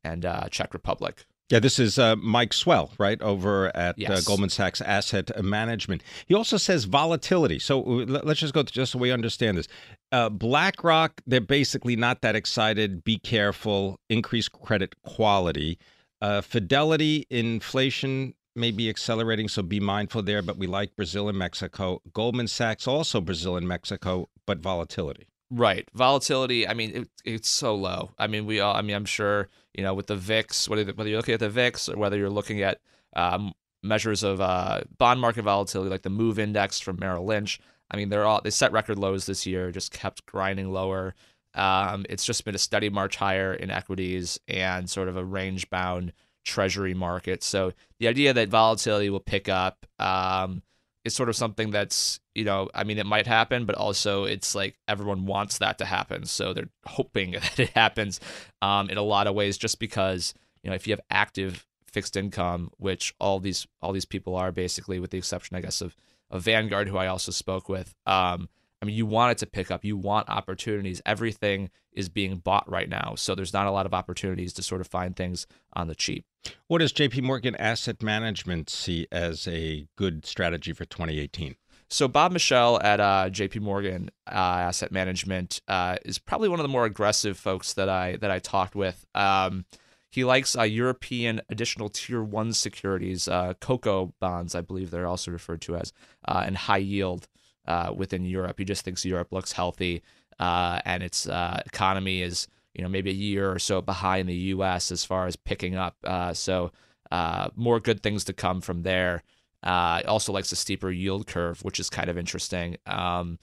and 0.02 0.24
uh, 0.24 0.48
Czech 0.48 0.74
Republic. 0.74 1.26
Yeah, 1.48 1.60
this 1.60 1.78
is 1.78 1.96
uh, 1.96 2.16
Mike 2.16 2.52
Swell, 2.52 2.90
right, 2.98 3.22
over 3.22 3.68
at 3.76 3.96
uh, 4.10 4.20
Goldman 4.26 4.50
Sachs 4.50 4.80
Asset 4.80 5.30
Management. 5.44 6.02
He 6.26 6.34
also 6.34 6.56
says 6.56 6.84
volatility. 6.86 7.60
So 7.60 7.82
uh, 7.82 8.04
let- 8.04 8.26
let's 8.26 8.40
just 8.40 8.52
go 8.52 8.64
to, 8.64 8.72
just 8.72 8.90
so 8.90 8.98
we 8.98 9.12
understand 9.12 9.56
this. 9.56 9.68
Uh, 10.10 10.28
BlackRock, 10.28 11.20
they're 11.24 11.40
basically 11.40 11.94
not 11.94 12.20
that 12.22 12.34
excited. 12.34 13.04
Be 13.04 13.18
careful, 13.18 14.00
increase 14.08 14.48
credit 14.48 15.00
quality. 15.02 15.78
Uh, 16.20 16.40
Fidelity, 16.40 17.26
inflation 17.30 18.34
may 18.56 18.72
be 18.72 18.88
accelerating, 18.88 19.46
so 19.48 19.62
be 19.62 19.78
mindful 19.78 20.22
there. 20.22 20.42
But 20.42 20.56
we 20.56 20.66
like 20.66 20.96
Brazil 20.96 21.28
and 21.28 21.38
Mexico. 21.38 22.02
Goldman 22.12 22.48
Sachs, 22.48 22.88
also 22.88 23.20
Brazil 23.20 23.56
and 23.56 23.68
Mexico, 23.68 24.28
but 24.46 24.58
volatility. 24.58 25.28
Right. 25.50 25.88
Volatility, 25.94 26.66
I 26.66 26.74
mean, 26.74 26.90
it, 26.94 27.08
it's 27.24 27.48
so 27.48 27.74
low. 27.74 28.10
I 28.18 28.26
mean, 28.26 28.46
we 28.46 28.60
all, 28.60 28.74
I 28.74 28.82
mean, 28.82 28.96
I'm 28.96 29.04
sure, 29.04 29.48
you 29.74 29.84
know, 29.84 29.94
with 29.94 30.08
the 30.08 30.16
VIX, 30.16 30.68
whether, 30.68 30.84
whether 30.92 31.08
you're 31.08 31.18
looking 31.18 31.34
at 31.34 31.40
the 31.40 31.48
VIX 31.48 31.88
or 31.88 31.96
whether 31.96 32.16
you're 32.16 32.30
looking 32.30 32.62
at 32.62 32.80
um, 33.14 33.52
measures 33.82 34.24
of 34.24 34.40
uh, 34.40 34.80
bond 34.98 35.20
market 35.20 35.42
volatility, 35.42 35.88
like 35.88 36.02
the 36.02 36.10
MOVE 36.10 36.40
index 36.40 36.80
from 36.80 36.98
Merrill 36.98 37.24
Lynch, 37.24 37.60
I 37.90 37.96
mean, 37.96 38.08
they're 38.08 38.26
all, 38.26 38.40
they 38.42 38.50
set 38.50 38.72
record 38.72 38.98
lows 38.98 39.26
this 39.26 39.46
year, 39.46 39.70
just 39.70 39.92
kept 39.92 40.26
grinding 40.26 40.72
lower. 40.72 41.14
Um, 41.54 42.04
it's 42.10 42.24
just 42.24 42.44
been 42.44 42.56
a 42.56 42.58
steady 42.58 42.90
march 42.90 43.16
higher 43.16 43.54
in 43.54 43.70
equities 43.70 44.40
and 44.48 44.90
sort 44.90 45.08
of 45.08 45.16
a 45.16 45.24
range 45.24 45.70
bound 45.70 46.12
treasury 46.44 46.94
market. 46.94 47.44
So 47.44 47.72
the 47.98 48.08
idea 48.08 48.32
that 48.32 48.48
volatility 48.48 49.10
will 49.10 49.20
pick 49.20 49.48
up, 49.48 49.86
um, 49.98 50.62
is 51.06 51.14
sort 51.14 51.28
of 51.28 51.36
something 51.36 51.70
that's 51.70 52.20
you 52.34 52.44
know 52.44 52.68
i 52.74 52.82
mean 52.82 52.98
it 52.98 53.06
might 53.06 53.26
happen 53.26 53.64
but 53.64 53.76
also 53.76 54.24
it's 54.24 54.54
like 54.54 54.76
everyone 54.88 55.24
wants 55.24 55.58
that 55.58 55.78
to 55.78 55.84
happen 55.84 56.24
so 56.24 56.52
they're 56.52 56.68
hoping 56.86 57.30
that 57.32 57.58
it 57.58 57.70
happens 57.70 58.20
um, 58.60 58.90
in 58.90 58.98
a 58.98 59.02
lot 59.02 59.26
of 59.26 59.34
ways 59.34 59.56
just 59.56 59.78
because 59.78 60.34
you 60.62 60.68
know 60.68 60.74
if 60.74 60.86
you 60.86 60.92
have 60.92 61.00
active 61.10 61.64
fixed 61.86 62.16
income 62.16 62.70
which 62.76 63.14
all 63.20 63.38
these 63.38 63.66
all 63.80 63.92
these 63.92 64.04
people 64.04 64.34
are 64.34 64.50
basically 64.50 64.98
with 64.98 65.10
the 65.10 65.18
exception 65.18 65.56
i 65.56 65.60
guess 65.60 65.80
of, 65.80 65.94
of 66.30 66.42
vanguard 66.42 66.88
who 66.88 66.96
i 66.96 67.06
also 67.06 67.30
spoke 67.30 67.68
with 67.68 67.94
um, 68.06 68.48
i 68.82 68.84
mean 68.84 68.94
you 68.94 69.06
want 69.06 69.32
it 69.32 69.38
to 69.38 69.46
pick 69.46 69.70
up 69.70 69.84
you 69.84 69.96
want 69.96 70.28
opportunities 70.28 71.00
everything 71.06 71.70
is 71.92 72.08
being 72.08 72.36
bought 72.36 72.68
right 72.70 72.88
now 72.88 73.14
so 73.16 73.34
there's 73.34 73.52
not 73.52 73.66
a 73.66 73.70
lot 73.70 73.86
of 73.86 73.94
opportunities 73.94 74.52
to 74.52 74.62
sort 74.62 74.80
of 74.80 74.86
find 74.86 75.16
things 75.16 75.46
on 75.74 75.88
the 75.88 75.94
cheap 75.94 76.24
What 76.68 76.78
does 76.78 76.92
JP 76.92 77.22
Morgan 77.22 77.56
Asset 77.56 78.02
Management 78.02 78.70
see 78.70 79.06
as 79.10 79.48
a 79.48 79.86
good 79.96 80.24
strategy 80.26 80.72
for 80.72 80.84
2018? 80.84 81.56
So 81.88 82.08
Bob 82.08 82.32
Michele 82.32 82.80
at 82.82 82.98
uh, 82.98 83.30
J.P. 83.30 83.60
Morgan 83.60 84.10
uh, 84.26 84.30
Asset 84.66 84.90
Management 84.90 85.60
uh, 85.68 85.96
is 86.04 86.18
probably 86.18 86.48
one 86.48 86.58
of 86.58 86.64
the 86.64 86.68
more 86.68 86.84
aggressive 86.84 87.38
folks 87.38 87.74
that 87.74 87.88
I 87.88 88.16
that 88.16 88.30
I 88.30 88.40
talked 88.40 88.74
with. 88.74 89.06
Um, 89.14 89.66
he 90.10 90.24
likes 90.24 90.56
uh, 90.56 90.62
European 90.62 91.40
additional 91.48 91.88
tier 91.88 92.22
one 92.22 92.52
securities, 92.52 93.28
uh, 93.28 93.54
COCO 93.60 94.14
bonds, 94.18 94.54
I 94.54 94.62
believe 94.62 94.90
they're 94.90 95.06
also 95.06 95.30
referred 95.30 95.60
to 95.62 95.76
as, 95.76 95.92
uh, 96.26 96.42
and 96.44 96.56
high 96.56 96.78
yield 96.78 97.28
uh, 97.66 97.92
within 97.94 98.24
Europe. 98.24 98.58
He 98.58 98.64
just 98.64 98.84
thinks 98.84 99.04
Europe 99.04 99.32
looks 99.32 99.52
healthy 99.52 100.02
uh, 100.38 100.80
and 100.84 101.02
its 101.02 101.28
uh, 101.28 101.62
economy 101.66 102.22
is 102.22 102.48
you 102.74 102.82
know 102.82 102.88
maybe 102.88 103.10
a 103.10 103.14
year 103.14 103.50
or 103.50 103.58
so 103.58 103.80
behind 103.80 104.28
the 104.28 104.34
U.S. 104.34 104.90
as 104.92 105.04
far 105.04 105.26
as 105.26 105.36
picking 105.36 105.76
up. 105.76 105.96
Uh, 106.04 106.34
so 106.34 106.72
uh, 107.10 107.48
more 107.56 107.80
good 107.80 108.02
things 108.02 108.24
to 108.24 108.32
come 108.32 108.60
from 108.60 108.82
there. 108.82 109.22
Also 109.62 110.32
likes 110.32 110.52
a 110.52 110.56
steeper 110.56 110.90
yield 110.90 111.26
curve, 111.26 111.64
which 111.64 111.80
is 111.80 111.90
kind 111.90 112.08
of 112.08 112.18
interesting. 112.18 112.76
Um, 112.86 113.38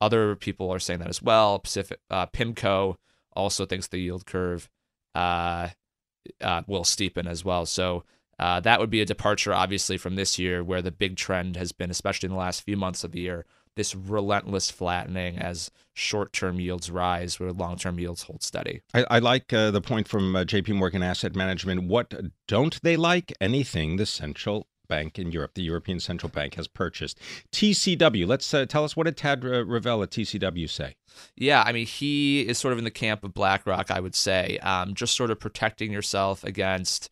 other 0.00 0.34
people 0.36 0.70
are 0.70 0.78
saying 0.78 1.00
that 1.00 1.08
as 1.08 1.22
well. 1.22 1.58
Pacific 1.58 2.00
Pimco 2.10 2.96
also 3.34 3.66
thinks 3.66 3.88
the 3.88 3.98
yield 3.98 4.26
curve 4.26 4.68
will 5.14 6.82
steepen 6.84 7.26
as 7.26 7.44
well. 7.44 7.66
So 7.66 8.04
uh, 8.38 8.60
that 8.60 8.78
would 8.78 8.90
be 8.90 9.00
a 9.00 9.06
departure, 9.06 9.52
obviously, 9.52 9.98
from 9.98 10.14
this 10.14 10.38
year, 10.38 10.62
where 10.62 10.82
the 10.82 10.92
big 10.92 11.16
trend 11.16 11.56
has 11.56 11.72
been, 11.72 11.90
especially 11.90 12.28
in 12.28 12.32
the 12.32 12.38
last 12.38 12.62
few 12.62 12.76
months 12.76 13.02
of 13.02 13.12
the 13.12 13.20
year, 13.20 13.44
this 13.78 13.94
relentless 13.94 14.70
flattening 14.70 15.38
as 15.38 15.70
short-term 15.94 16.60
yields 16.60 16.90
rise, 16.90 17.40
where 17.40 17.52
long-term 17.52 17.98
yields 17.98 18.24
hold 18.24 18.42
steady. 18.42 18.82
I, 18.92 19.06
I 19.10 19.18
like 19.20 19.52
uh, 19.52 19.70
the 19.70 19.80
point 19.80 20.08
from 20.08 20.36
uh, 20.36 20.44
JP 20.44 20.74
Morgan 20.74 21.02
Asset 21.02 21.34
Management. 21.34 21.84
What 21.84 22.12
don't 22.46 22.82
they 22.82 22.96
like? 22.96 23.32
Anything 23.40 23.96
the 23.96 24.04
central 24.04 24.66
bank 24.88 25.18
in 25.18 25.30
Europe, 25.30 25.52
the 25.54 25.62
European 25.62 26.00
Central 26.00 26.30
Bank, 26.30 26.54
has 26.54 26.66
purchased. 26.66 27.20
TCW, 27.52 28.26
let's 28.26 28.52
uh, 28.52 28.66
tell 28.66 28.84
us 28.84 28.96
what 28.96 29.04
did 29.04 29.16
Tad 29.16 29.44
Rivelle 29.44 30.02
at 30.02 30.10
TCW 30.10 30.68
say? 30.68 30.96
Yeah, 31.36 31.62
I 31.64 31.72
mean, 31.72 31.86
he 31.86 32.40
is 32.40 32.58
sort 32.58 32.72
of 32.72 32.78
in 32.78 32.84
the 32.84 32.90
camp 32.90 33.22
of 33.22 33.32
BlackRock, 33.32 33.90
I 33.90 34.00
would 34.00 34.14
say, 34.14 34.58
um, 34.58 34.94
just 34.94 35.14
sort 35.14 35.30
of 35.30 35.38
protecting 35.38 35.92
yourself 35.92 36.42
against 36.42 37.10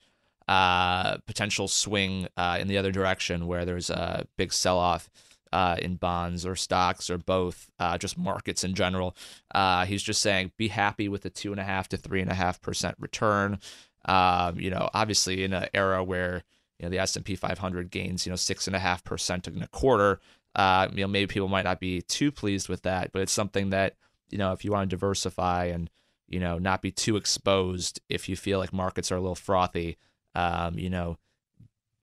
uh, 0.49 1.19
potential 1.27 1.69
swing 1.69 2.29
uh, 2.37 2.57
in 2.61 2.69
the 2.69 2.79
other 2.79 2.93
direction 2.93 3.47
where 3.47 3.65
there's 3.65 3.91
a 3.91 4.27
big 4.37 4.53
sell 4.53 4.79
off. 4.79 5.11
Uh, 5.57 5.75
in 5.81 5.97
bonds 5.97 6.45
or 6.45 6.55
stocks 6.55 7.09
or 7.09 7.17
both, 7.17 7.71
uh, 7.79 7.97
just 7.97 8.19
markets 8.19 8.63
in 8.63 8.75
general. 8.75 9.17
Uh, 9.55 9.87
he's 9.87 10.03
just 10.03 10.21
saying 10.21 10.53
be 10.59 10.69
happy 10.69 11.09
with 11.09 11.25
a 11.25 11.31
two 11.31 11.51
and 11.51 11.59
a 11.59 11.65
half 11.65 11.89
to 11.89 11.97
three 11.97 12.21
and 12.21 12.31
a 12.31 12.35
half 12.35 12.61
percent 12.61 12.95
return. 12.99 13.59
Um, 14.05 14.61
you 14.61 14.69
know, 14.69 14.91
obviously 14.93 15.45
in 15.45 15.55
an 15.55 15.69
era 15.73 16.05
where 16.05 16.43
you 16.79 16.85
know 16.85 16.91
the 16.91 16.99
S 16.99 17.17
and 17.17 17.25
P 17.25 17.37
500 17.37 17.91
gains 17.91 18.27
you 18.27 18.31
know 18.31 18.37
six 18.37 18.67
and 18.67 18.77
a 18.77 18.79
half 18.79 19.03
percent 19.03 19.49
in 19.49 19.63
a 19.63 19.69
quarter, 19.69 20.21
uh, 20.57 20.89
you 20.93 21.01
know 21.01 21.07
maybe 21.07 21.27
people 21.27 21.49
might 21.49 21.65
not 21.65 21.81
be 21.81 22.03
too 22.03 22.31
pleased 22.31 22.69
with 22.69 22.83
that, 22.83 23.13
but 23.13 23.23
it's 23.23 23.33
something 23.33 23.71
that 23.71 23.95
you 24.29 24.37
know 24.37 24.53
if 24.53 24.63
you 24.63 24.73
want 24.73 24.91
to 24.91 24.95
diversify 24.95 25.65
and 25.65 25.89
you 26.29 26.39
know 26.39 26.59
not 26.59 26.83
be 26.83 26.91
too 26.91 27.17
exposed 27.17 27.99
if 28.11 28.29
you 28.29 28.37
feel 28.37 28.59
like 28.59 28.75
markets 28.75 29.11
are 29.11 29.17
a 29.17 29.23
little 29.23 29.35
frothy, 29.35 29.97
um, 30.35 30.79
you 30.79 30.91
know, 30.91 31.17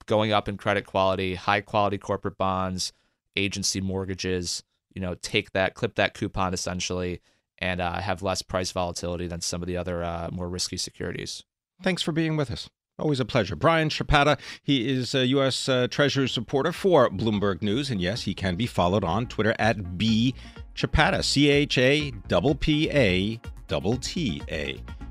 going 0.08 0.32
up 0.32 0.50
in 0.50 0.58
credit 0.58 0.88
quality, 0.88 1.36
high 1.36 1.62
quality 1.62 2.00
corporate 2.00 2.40
bonds, 2.40 2.92
agency 3.36 3.82
mortgages, 3.82 4.64
you 4.94 5.02
know, 5.02 5.16
take 5.16 5.52
that, 5.52 5.74
clip 5.74 5.96
that 5.96 6.14
coupon 6.14 6.54
essentially, 6.54 7.22
and 7.60 7.82
uh, 7.82 8.00
have 8.00 8.22
less 8.22 8.42
price 8.42 8.72
volatility 8.72 9.28
than 9.28 9.42
some 9.42 9.62
of 9.62 9.68
the 9.68 9.78
other 9.78 10.04
uh, 10.04 10.30
more 10.32 10.50
risky 10.50 10.78
securities. 10.78 11.44
Thanks 11.82 12.02
for 12.02 12.12
being 12.12 12.36
with 12.38 12.52
us. 12.52 12.70
Always 13.00 13.20
a 13.20 13.26
pleasure. 13.26 13.56
Brian 13.56 13.90
Chappatta, 13.90 14.40
he 14.62 14.88
is 14.88 15.16
a 15.16 15.26
U.S. 15.28 15.68
Uh, 15.68 15.88
Treasury 15.88 16.30
supporter 16.30 16.72
for 16.72 17.10
Bloomberg 17.10 17.64
News. 17.64 17.90
And 17.90 18.00
yes, 18.00 18.22
he 18.24 18.36
can 18.36 18.56
be 18.56 18.68
followed 18.68 19.04
on 19.04 19.26
Twitter 19.26 19.56
at 19.58 19.98
B 19.98 20.36
Chappatta, 20.76 21.24
C 21.24 21.50
H 21.50 21.78
A 21.80 22.12
P 22.12 22.54
P 22.60 22.90
A 22.92 23.40
T 23.68 23.98
T 24.00 24.42
A. 24.52 25.03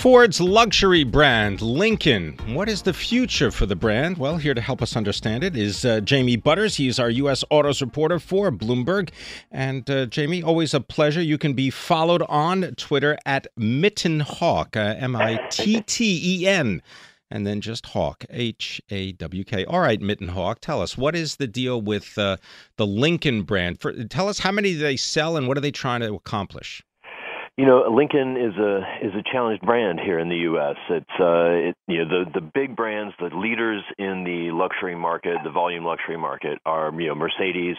Ford's 0.00 0.40
luxury 0.40 1.04
brand, 1.04 1.60
Lincoln. 1.60 2.34
What 2.54 2.70
is 2.70 2.80
the 2.80 2.94
future 2.94 3.50
for 3.50 3.66
the 3.66 3.76
brand? 3.76 4.16
Well, 4.16 4.38
here 4.38 4.54
to 4.54 4.60
help 4.62 4.80
us 4.80 4.96
understand 4.96 5.44
it 5.44 5.54
is 5.54 5.84
uh, 5.84 6.00
Jamie 6.00 6.36
Butters. 6.36 6.76
He's 6.76 6.98
our 6.98 7.10
U.S. 7.10 7.44
Autos 7.50 7.82
reporter 7.82 8.18
for 8.18 8.50
Bloomberg. 8.50 9.10
And 9.50 9.90
uh, 9.90 10.06
Jamie, 10.06 10.42
always 10.42 10.72
a 10.72 10.80
pleasure. 10.80 11.20
You 11.20 11.36
can 11.36 11.52
be 11.52 11.68
followed 11.68 12.22
on 12.30 12.62
Twitter 12.76 13.18
at 13.26 13.46
Mittenhawk, 13.58 14.74
uh, 14.74 14.96
M 14.98 15.14
I 15.16 15.38
T 15.50 15.82
T 15.82 16.18
E 16.24 16.48
N, 16.48 16.80
and 17.30 17.46
then 17.46 17.60
just 17.60 17.84
Hawk, 17.84 18.24
H 18.30 18.80
A 18.88 19.12
W 19.12 19.44
K. 19.44 19.66
All 19.66 19.80
right, 19.80 20.00
Mittenhawk, 20.00 20.60
tell 20.60 20.80
us 20.80 20.96
what 20.96 21.14
is 21.14 21.36
the 21.36 21.46
deal 21.46 21.78
with 21.78 22.16
uh, 22.16 22.38
the 22.78 22.86
Lincoln 22.86 23.42
brand? 23.42 23.82
For, 23.82 23.92
tell 24.04 24.30
us 24.30 24.38
how 24.38 24.50
many 24.50 24.72
they 24.72 24.96
sell 24.96 25.36
and 25.36 25.46
what 25.46 25.58
are 25.58 25.60
they 25.60 25.70
trying 25.70 26.00
to 26.00 26.14
accomplish? 26.14 26.82
You 27.60 27.66
know, 27.66 27.84
Lincoln 27.94 28.38
is 28.38 28.56
a 28.56 28.78
is 29.04 29.12
a 29.14 29.22
challenged 29.30 29.62
brand 29.62 30.00
here 30.00 30.18
in 30.18 30.30
the 30.30 30.48
U.S. 30.48 30.76
It's 30.88 31.20
uh, 31.20 31.68
it, 31.68 31.76
you 31.86 32.02
know 32.02 32.24
the 32.24 32.40
the 32.40 32.40
big 32.40 32.74
brands, 32.74 33.14
the 33.20 33.26
leaders 33.36 33.82
in 33.98 34.24
the 34.24 34.50
luxury 34.50 34.96
market, 34.96 35.36
the 35.44 35.50
volume 35.50 35.84
luxury 35.84 36.16
market, 36.16 36.58
are 36.64 36.90
you 36.98 37.08
know 37.08 37.14
Mercedes, 37.14 37.76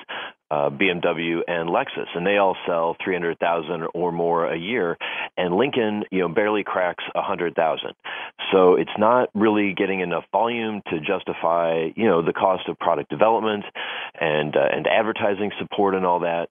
uh, 0.52 0.70
BMW, 0.70 1.40
and 1.48 1.68
Lexus, 1.68 2.06
and 2.14 2.28
they 2.28 2.38
all 2.38 2.56
sell 2.68 2.96
300,000 3.04 3.88
or 3.96 4.12
more 4.12 4.46
a 4.46 4.56
year, 4.56 5.00
and 5.36 5.56
Lincoln 5.56 6.04
you 6.12 6.20
know 6.20 6.30
barely 6.30 6.64
cracks 6.64 7.04
100,000. 7.16 7.94
So 8.54 8.76
it's 8.76 8.92
not 9.00 9.30
really 9.34 9.74
getting 9.76 10.02
enough 10.02 10.26
volume 10.32 10.84
to 10.92 11.00
justify 11.00 11.88
you 11.96 12.06
know 12.06 12.22
the 12.22 12.34
cost 12.34 12.70
of 12.70 12.78
product 12.78 13.10
development 13.10 13.66
and 14.14 14.56
uh, 14.56 14.68
and 14.72 14.86
advertising 14.86 15.50
support 15.58 15.96
and 15.96 16.06
all 16.06 16.20
that 16.20 16.50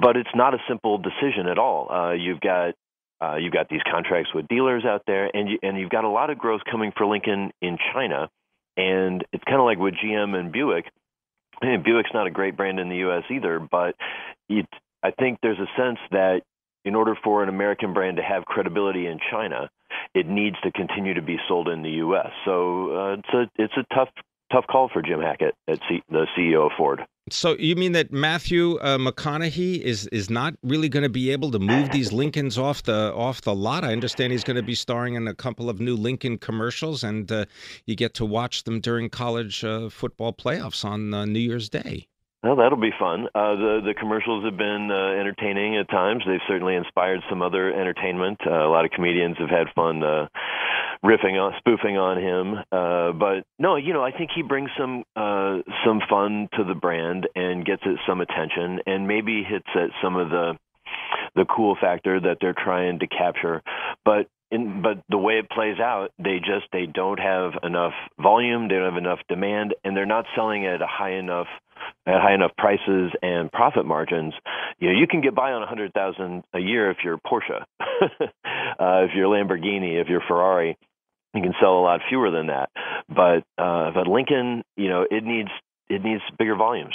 but 0.00 0.16
it's 0.16 0.30
not 0.34 0.54
a 0.54 0.58
simple 0.68 0.98
decision 0.98 1.46
at 1.48 1.58
all. 1.58 1.90
Uh, 1.90 2.12
you've 2.12 2.40
got 2.40 2.74
uh, 3.22 3.36
you've 3.36 3.52
got 3.52 3.68
these 3.68 3.80
contracts 3.90 4.30
with 4.34 4.48
dealers 4.48 4.84
out 4.84 5.02
there, 5.06 5.30
and 5.34 5.48
you, 5.48 5.58
and 5.62 5.78
you've 5.78 5.90
got 5.90 6.04
a 6.04 6.08
lot 6.08 6.30
of 6.30 6.38
growth 6.38 6.62
coming 6.70 6.92
for 6.96 7.06
Lincoln 7.06 7.52
in 7.62 7.78
China, 7.92 8.28
and 8.76 9.24
it's 9.32 9.44
kind 9.44 9.60
of 9.60 9.64
like 9.64 9.78
with 9.78 9.94
GM 9.94 10.34
and 10.34 10.52
Buick. 10.52 10.86
And 11.62 11.84
Buick's 11.84 12.10
not 12.12 12.26
a 12.26 12.30
great 12.30 12.56
brand 12.56 12.80
in 12.80 12.88
the 12.88 12.96
U.S. 12.96 13.22
either, 13.30 13.60
but 13.60 13.94
it, 14.48 14.66
I 15.02 15.12
think 15.12 15.38
there's 15.40 15.60
a 15.60 15.80
sense 15.80 15.98
that 16.10 16.42
in 16.84 16.96
order 16.96 17.16
for 17.22 17.44
an 17.44 17.48
American 17.48 17.94
brand 17.94 18.16
to 18.16 18.22
have 18.22 18.44
credibility 18.44 19.06
in 19.06 19.20
China, 19.30 19.70
it 20.14 20.26
needs 20.26 20.56
to 20.64 20.72
continue 20.72 21.14
to 21.14 21.22
be 21.22 21.36
sold 21.48 21.68
in 21.68 21.82
the 21.82 21.90
U.S. 21.90 22.30
So 22.44 22.90
uh, 22.90 23.12
it's 23.14 23.28
a 23.32 23.62
it's 23.62 23.74
a 23.76 23.94
tough 23.94 24.08
tough 24.52 24.66
call 24.66 24.90
for 24.92 25.00
Jim 25.00 25.20
Hackett, 25.20 25.54
at 25.68 25.78
C- 25.88 26.02
the 26.10 26.26
CEO 26.36 26.66
of 26.66 26.72
Ford. 26.76 27.00
So 27.30 27.56
you 27.58 27.74
mean 27.74 27.92
that 27.92 28.12
Matthew 28.12 28.76
uh, 28.82 28.98
McConaughey 28.98 29.80
is 29.80 30.06
is 30.08 30.28
not 30.28 30.54
really 30.62 30.90
going 30.90 31.04
to 31.04 31.08
be 31.08 31.30
able 31.30 31.50
to 31.52 31.58
move 31.58 31.90
these 31.90 32.12
Lincolns 32.12 32.58
off 32.58 32.82
the 32.82 33.14
off 33.14 33.40
the 33.40 33.54
lot? 33.54 33.82
I 33.82 33.92
understand 33.92 34.32
he's 34.32 34.44
going 34.44 34.58
to 34.58 34.62
be 34.62 34.74
starring 34.74 35.14
in 35.14 35.26
a 35.26 35.34
couple 35.34 35.70
of 35.70 35.80
new 35.80 35.96
Lincoln 35.96 36.36
commercials, 36.36 37.02
and 37.02 37.32
uh, 37.32 37.46
you 37.86 37.96
get 37.96 38.12
to 38.14 38.26
watch 38.26 38.64
them 38.64 38.78
during 38.78 39.08
college 39.08 39.64
uh, 39.64 39.88
football 39.88 40.34
playoffs 40.34 40.84
on 40.84 41.14
uh, 41.14 41.24
New 41.24 41.38
Year's 41.38 41.70
Day. 41.70 42.08
Well, 42.42 42.56
that'll 42.56 42.76
be 42.76 42.92
fun. 42.98 43.28
Uh, 43.34 43.56
the 43.56 43.80
the 43.82 43.94
commercials 43.98 44.44
have 44.44 44.58
been 44.58 44.90
uh, 44.90 45.18
entertaining 45.18 45.78
at 45.78 45.88
times. 45.88 46.24
They've 46.26 46.44
certainly 46.46 46.74
inspired 46.74 47.20
some 47.30 47.40
other 47.40 47.72
entertainment. 47.72 48.38
A 48.44 48.68
lot 48.68 48.84
of 48.84 48.90
comedians 48.90 49.38
have 49.38 49.48
had 49.48 49.68
fun 49.74 50.02
riffing 51.04 51.34
on, 51.34 51.52
spoofing 51.58 51.98
on 51.98 52.18
him. 52.18 52.54
Uh, 52.72 53.12
but 53.12 53.44
no, 53.58 53.76
you 53.76 53.92
know, 53.92 54.02
I 54.02 54.10
think 54.10 54.30
he 54.34 54.42
brings 54.42 54.70
some 54.78 55.04
uh, 55.14 55.58
some 55.84 56.00
fun 56.08 56.48
to 56.56 56.64
the 56.64 56.74
brand 56.74 57.28
and 57.34 57.64
gets 57.64 57.82
it 57.84 57.98
some 58.08 58.20
attention, 58.20 58.80
and 58.86 59.06
maybe 59.06 59.44
hits 59.44 59.68
at 59.74 59.90
some 60.02 60.16
of 60.16 60.30
the 60.30 60.54
the 61.36 61.44
cool 61.44 61.76
factor 61.80 62.20
that 62.20 62.38
they're 62.40 62.54
trying 62.56 63.00
to 63.00 63.06
capture. 63.06 63.62
But 64.04 64.28
in, 64.50 64.82
but 64.82 65.02
the 65.08 65.18
way 65.18 65.34
it 65.34 65.50
plays 65.50 65.78
out, 65.80 66.10
they 66.18 66.38
just 66.38 66.66
they 66.72 66.86
don't 66.86 67.18
have 67.18 67.52
enough 67.62 67.92
volume, 68.20 68.68
they 68.68 68.76
don't 68.76 68.94
have 68.94 69.02
enough 69.02 69.20
demand, 69.28 69.74
and 69.84 69.96
they're 69.96 70.06
not 70.06 70.24
selling 70.34 70.66
at 70.66 70.80
a 70.80 70.86
high 70.86 71.14
enough 71.16 71.48
at 72.06 72.20
high 72.20 72.34
enough 72.34 72.52
prices 72.56 73.12
and 73.22 73.50
profit 73.52 73.84
margins, 73.84 74.34
you 74.78 74.88
know, 74.88 74.98
you 74.98 75.06
can 75.06 75.20
get 75.20 75.34
by 75.34 75.52
on 75.52 75.62
a 75.62 75.66
hundred 75.66 75.92
thousand 75.92 76.44
a 76.54 76.58
year 76.58 76.90
if 76.90 76.98
you're 77.04 77.18
Porsche, 77.18 77.62
uh, 77.80 79.04
if 79.04 79.10
you're 79.14 79.28
Lamborghini, 79.28 80.00
if 80.00 80.08
you're 80.08 80.22
Ferrari, 80.26 80.76
you 81.34 81.42
can 81.42 81.54
sell 81.60 81.78
a 81.78 81.82
lot 81.82 82.00
fewer 82.08 82.30
than 82.30 82.46
that. 82.46 82.70
But 83.08 83.44
uh, 83.58 83.90
but 83.92 84.06
Lincoln, 84.06 84.62
you 84.76 84.88
know, 84.88 85.06
it 85.10 85.24
needs 85.24 85.50
it 85.88 86.02
needs 86.02 86.22
bigger 86.38 86.56
volumes. 86.56 86.94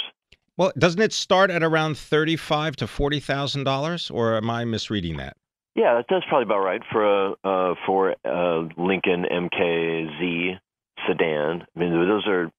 Well, 0.56 0.72
doesn't 0.78 1.00
it 1.00 1.12
start 1.12 1.50
at 1.50 1.62
around 1.62 1.96
thirty-five 1.96 2.76
to 2.76 2.86
forty 2.86 3.20
thousand 3.20 3.64
dollars, 3.64 4.10
or 4.10 4.36
am 4.36 4.50
I 4.50 4.64
misreading 4.64 5.16
that? 5.18 5.36
Yeah, 5.74 6.02
that's 6.08 6.24
probably 6.28 6.44
about 6.44 6.60
right 6.60 6.82
for 6.90 7.04
a 7.04 7.32
uh, 7.44 7.74
for 7.86 8.14
a 8.24 8.68
Lincoln 8.76 9.24
MKZ 9.30 10.58
sedan. 11.06 11.64
I 11.76 11.78
mean, 11.78 11.92
those 11.92 12.26
are 12.26 12.50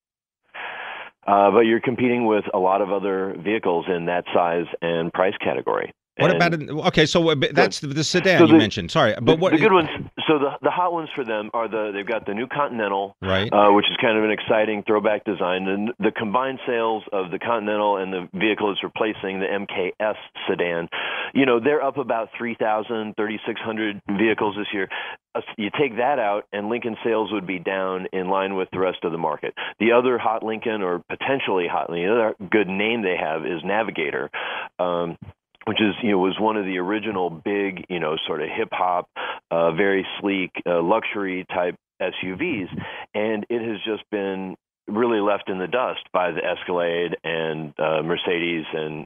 uh, 1.27 1.51
but 1.51 1.61
you're 1.61 1.81
competing 1.81 2.25
with 2.25 2.45
a 2.53 2.57
lot 2.57 2.81
of 2.81 2.91
other 2.91 3.35
vehicles 3.43 3.85
in 3.87 4.05
that 4.05 4.25
size 4.33 4.65
and 4.81 5.13
price 5.13 5.35
category. 5.43 5.93
What 6.17 6.35
about 6.35 6.53
it? 6.53 6.69
Okay, 6.69 7.05
so 7.05 7.33
that's 7.35 7.79
the, 7.79 7.87
the 7.87 8.03
sedan 8.03 8.39
so 8.39 8.45
the, 8.45 8.53
you 8.53 8.59
mentioned. 8.59 8.91
Sorry, 8.91 9.13
but 9.15 9.25
the, 9.25 9.35
what 9.37 9.53
the 9.53 9.59
good 9.59 9.71
ones? 9.71 9.87
So 10.27 10.39
the 10.39 10.51
the 10.61 10.69
hot 10.69 10.91
ones 10.91 11.09
for 11.15 11.23
them 11.23 11.49
are 11.53 11.69
the 11.69 11.91
they've 11.93 12.05
got 12.05 12.25
the 12.25 12.33
new 12.33 12.47
Continental, 12.47 13.15
right? 13.21 13.51
Uh, 13.51 13.71
which 13.71 13.85
is 13.85 13.97
kind 14.01 14.17
of 14.17 14.23
an 14.23 14.31
exciting 14.31 14.83
throwback 14.85 15.23
design. 15.23 15.67
And 15.67 15.91
the 15.99 16.11
combined 16.11 16.59
sales 16.67 17.03
of 17.13 17.31
the 17.31 17.39
Continental 17.39 17.97
and 17.97 18.11
the 18.11 18.27
vehicle 18.33 18.71
it's 18.71 18.83
replacing, 18.83 19.39
the 19.39 19.47
MKS 19.47 20.15
sedan, 20.47 20.89
you 21.33 21.45
know, 21.45 21.59
they're 21.63 21.81
up 21.81 21.97
about 21.97 22.29
3,000, 22.37 23.15
3,600 23.15 24.01
vehicles 24.17 24.55
this 24.57 24.67
year. 24.73 24.89
Uh, 25.33 25.41
you 25.57 25.69
take 25.79 25.95
that 25.95 26.19
out, 26.19 26.43
and 26.51 26.67
Lincoln 26.67 26.97
sales 27.03 27.31
would 27.31 27.47
be 27.47 27.59
down 27.59 28.07
in 28.11 28.27
line 28.27 28.55
with 28.55 28.67
the 28.73 28.79
rest 28.79 28.99
of 29.03 29.11
the 29.13 29.17
market. 29.17 29.53
The 29.79 29.93
other 29.93 30.17
hot 30.17 30.43
Lincoln, 30.43 30.81
or 30.81 31.03
potentially 31.09 31.67
hot 31.71 31.89
Lincoln, 31.89 32.09
the 32.09 32.13
other 32.13 32.49
good 32.51 32.67
name 32.67 33.01
they 33.01 33.15
have 33.17 33.45
is 33.45 33.61
Navigator. 33.63 34.29
Um, 34.77 35.17
which 35.65 35.79
is 35.81 35.93
you 36.01 36.11
know 36.11 36.17
was 36.17 36.37
one 36.39 36.57
of 36.57 36.65
the 36.65 36.77
original 36.77 37.29
big 37.29 37.85
you 37.89 37.99
know 37.99 38.17
sort 38.27 38.41
of 38.41 38.49
hip 38.49 38.69
hop, 38.71 39.09
uh, 39.49 39.71
very 39.71 40.05
sleek 40.19 40.51
uh, 40.65 40.81
luxury 40.81 41.45
type 41.49 41.75
SUVs, 42.01 42.69
and 43.13 43.45
it 43.49 43.61
has 43.61 43.77
just 43.85 44.03
been 44.09 44.55
really 44.87 45.19
left 45.19 45.49
in 45.49 45.59
the 45.59 45.67
dust 45.67 46.01
by 46.11 46.31
the 46.31 46.43
Escalade 46.43 47.15
and 47.23 47.73
uh, 47.79 48.01
Mercedes 48.03 48.65
and 48.73 49.05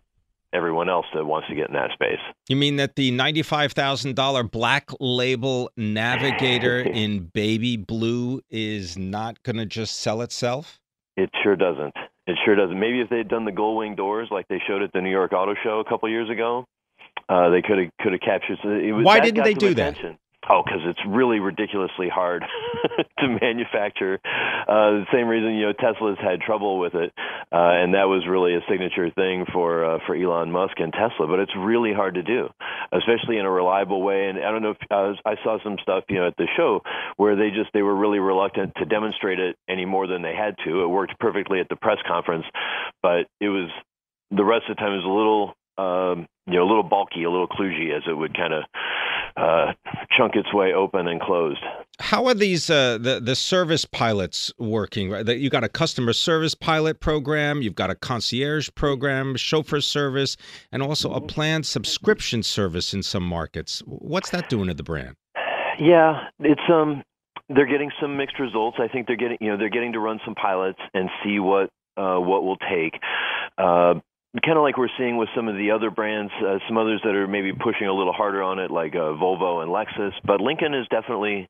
everyone 0.53 0.89
else 0.89 1.05
that 1.13 1.25
wants 1.25 1.47
to 1.49 1.55
get 1.55 1.67
in 1.67 1.73
that 1.73 1.91
space. 1.93 2.19
You 2.47 2.55
mean 2.55 2.77
that 2.77 2.95
the 2.95 3.11
ninety-five 3.11 3.73
thousand 3.73 4.15
dollar 4.15 4.43
black 4.43 4.89
label 4.99 5.69
Navigator 5.75 6.79
in 6.93 7.31
baby 7.33 7.77
blue 7.77 8.41
is 8.49 8.97
not 8.97 9.41
going 9.43 9.57
to 9.57 9.65
just 9.65 9.97
sell 9.97 10.21
itself? 10.21 10.79
It 11.17 11.29
sure 11.43 11.55
doesn't. 11.55 11.95
It 12.27 12.37
sure 12.43 12.55
doesn't. 12.55 12.79
Maybe 12.79 13.01
if 13.01 13.09
they'd 13.09 13.27
done 13.27 13.45
the 13.45 13.51
gull 13.51 13.75
wing 13.75 13.95
doors 13.95 14.29
like 14.31 14.47
they 14.47 14.59
showed 14.67 14.81
at 14.81 14.91
the 14.93 15.01
New 15.01 15.11
York 15.11 15.31
Auto 15.33 15.53
Show 15.63 15.79
a 15.79 15.85
couple 15.87 16.09
years 16.09 16.29
ago, 16.29 16.65
uh, 17.29 17.49
they 17.49 17.61
could 17.61 17.77
have 17.77 17.89
could 18.01 18.11
have 18.13 18.21
captured. 18.21 18.57
It 18.63 18.93
was, 18.93 19.05
Why 19.05 19.19
didn't 19.19 19.43
they 19.43 19.53
do 19.53 19.67
attention. 19.69 20.11
that? 20.13 20.19
Oh, 20.47 20.61
because 20.63 20.81
it's 20.85 20.99
really 21.07 21.39
ridiculously 21.39 22.07
hard 22.07 22.43
to 23.19 23.27
manufacture. 23.41 24.19
Uh, 24.23 25.01
the 25.01 25.05
same 25.11 25.27
reason 25.27 25.55
you 25.55 25.65
know 25.65 25.73
Tesla's 25.73 26.17
had 26.21 26.39
trouble 26.41 26.77
with 26.77 26.93
it, 26.93 27.11
uh, 27.51 27.73
and 27.81 27.95
that 27.95 28.05
was 28.05 28.27
really 28.29 28.53
a 28.53 28.61
signature 28.69 29.09
thing 29.09 29.45
for 29.51 29.83
uh, 29.85 29.99
for 30.05 30.15
Elon 30.15 30.51
Musk 30.51 30.73
and 30.77 30.93
Tesla. 30.93 31.25
But 31.27 31.39
it's 31.39 31.51
really 31.57 31.93
hard 31.93 32.15
to 32.15 32.23
do, 32.23 32.49
especially 32.93 33.37
in 33.37 33.45
a 33.45 33.51
reliable 33.51 34.03
way. 34.03 34.29
And 34.29 34.37
I 34.37 34.51
don't 34.51 34.61
know 34.61 34.71
if 34.71 34.77
uh, 34.91 35.13
I 35.25 35.35
saw 35.43 35.57
some 35.63 35.77
stuff 35.81 36.03
you 36.09 36.17
know 36.17 36.27
at 36.27 36.37
the 36.37 36.47
show 36.55 36.81
where 37.17 37.35
they 37.35 37.49
just 37.49 37.71
they 37.73 37.81
were 37.81 37.95
really 37.95 38.19
reluctant 38.19 38.73
to 38.77 38.85
demonstrate 38.85 39.39
it 39.39 39.55
any 39.67 39.85
more 39.85 40.05
than 40.05 40.21
they 40.21 40.35
had 40.35 40.55
to. 40.65 40.83
It 40.83 40.87
worked 40.87 41.19
perfectly 41.19 41.59
at 41.59 41.69
the 41.69 41.75
press 41.75 41.97
conference, 42.07 42.45
but 43.01 43.25
it 43.41 43.49
was 43.49 43.71
the 44.29 44.45
rest 44.45 44.65
of 44.69 44.75
the 44.75 44.79
time 44.79 44.93
it 44.93 45.03
was 45.03 45.05
a 45.05 45.09
little 45.09 45.55
um, 45.77 46.27
you 46.45 46.53
know 46.53 46.63
a 46.65 46.69
little 46.69 46.83
bulky, 46.83 47.23
a 47.23 47.31
little 47.31 47.47
kludgy 47.47 47.95
as 47.95 48.03
it 48.07 48.13
would 48.13 48.35
kind 48.37 48.53
of 48.53 48.63
uh, 49.37 49.73
chunk 50.17 50.35
its 50.35 50.53
way 50.53 50.73
open 50.73 51.07
and 51.07 51.21
closed. 51.21 51.59
How 51.99 52.25
are 52.27 52.33
these 52.33 52.69
uh, 52.69 52.97
the 52.97 53.19
the 53.19 53.35
service 53.35 53.85
pilots 53.85 54.51
working? 54.57 55.09
Right, 55.09 55.27
you 55.27 55.49
got 55.49 55.63
a 55.63 55.69
customer 55.69 56.13
service 56.13 56.55
pilot 56.55 56.99
program, 56.99 57.61
you've 57.61 57.75
got 57.75 57.89
a 57.89 57.95
concierge 57.95 58.69
program, 58.75 59.35
chauffeur 59.35 59.81
service, 59.81 60.35
and 60.71 60.81
also 60.83 61.13
a 61.13 61.21
planned 61.21 61.65
subscription 61.65 62.43
service 62.43 62.93
in 62.93 63.03
some 63.03 63.23
markets. 63.23 63.81
What's 63.85 64.29
that 64.31 64.49
doing 64.49 64.67
to 64.67 64.73
the 64.73 64.83
brand? 64.83 65.15
Yeah, 65.79 66.27
it's 66.39 66.61
um, 66.69 67.03
they're 67.49 67.67
getting 67.67 67.91
some 68.01 68.17
mixed 68.17 68.39
results. 68.39 68.77
I 68.79 68.87
think 68.87 69.07
they're 69.07 69.15
getting 69.15 69.37
you 69.39 69.49
know 69.49 69.57
they're 69.57 69.69
getting 69.69 69.93
to 69.93 69.99
run 69.99 70.19
some 70.25 70.35
pilots 70.35 70.79
and 70.93 71.09
see 71.23 71.39
what 71.39 71.69
uh, 71.97 72.17
what 72.17 72.43
will 72.43 72.57
take. 72.57 72.99
Uh, 73.57 73.95
kind 74.43 74.57
of 74.57 74.63
like 74.63 74.77
we're 74.77 74.89
seeing 74.97 75.17
with 75.17 75.29
some 75.35 75.47
of 75.47 75.55
the 75.55 75.71
other 75.71 75.89
brands, 75.89 76.31
uh, 76.41 76.59
some 76.67 76.77
others 76.77 77.01
that 77.03 77.15
are 77.15 77.27
maybe 77.27 77.53
pushing 77.53 77.87
a 77.87 77.93
little 77.93 78.13
harder 78.13 78.43
on 78.43 78.59
it, 78.59 78.71
like 78.71 78.95
uh, 78.95 79.15
Volvo 79.15 79.61
and 79.61 79.71
Lexus. 79.71 80.13
But 80.25 80.41
Lincoln 80.41 80.73
is 80.73 80.87
definitely 80.89 81.47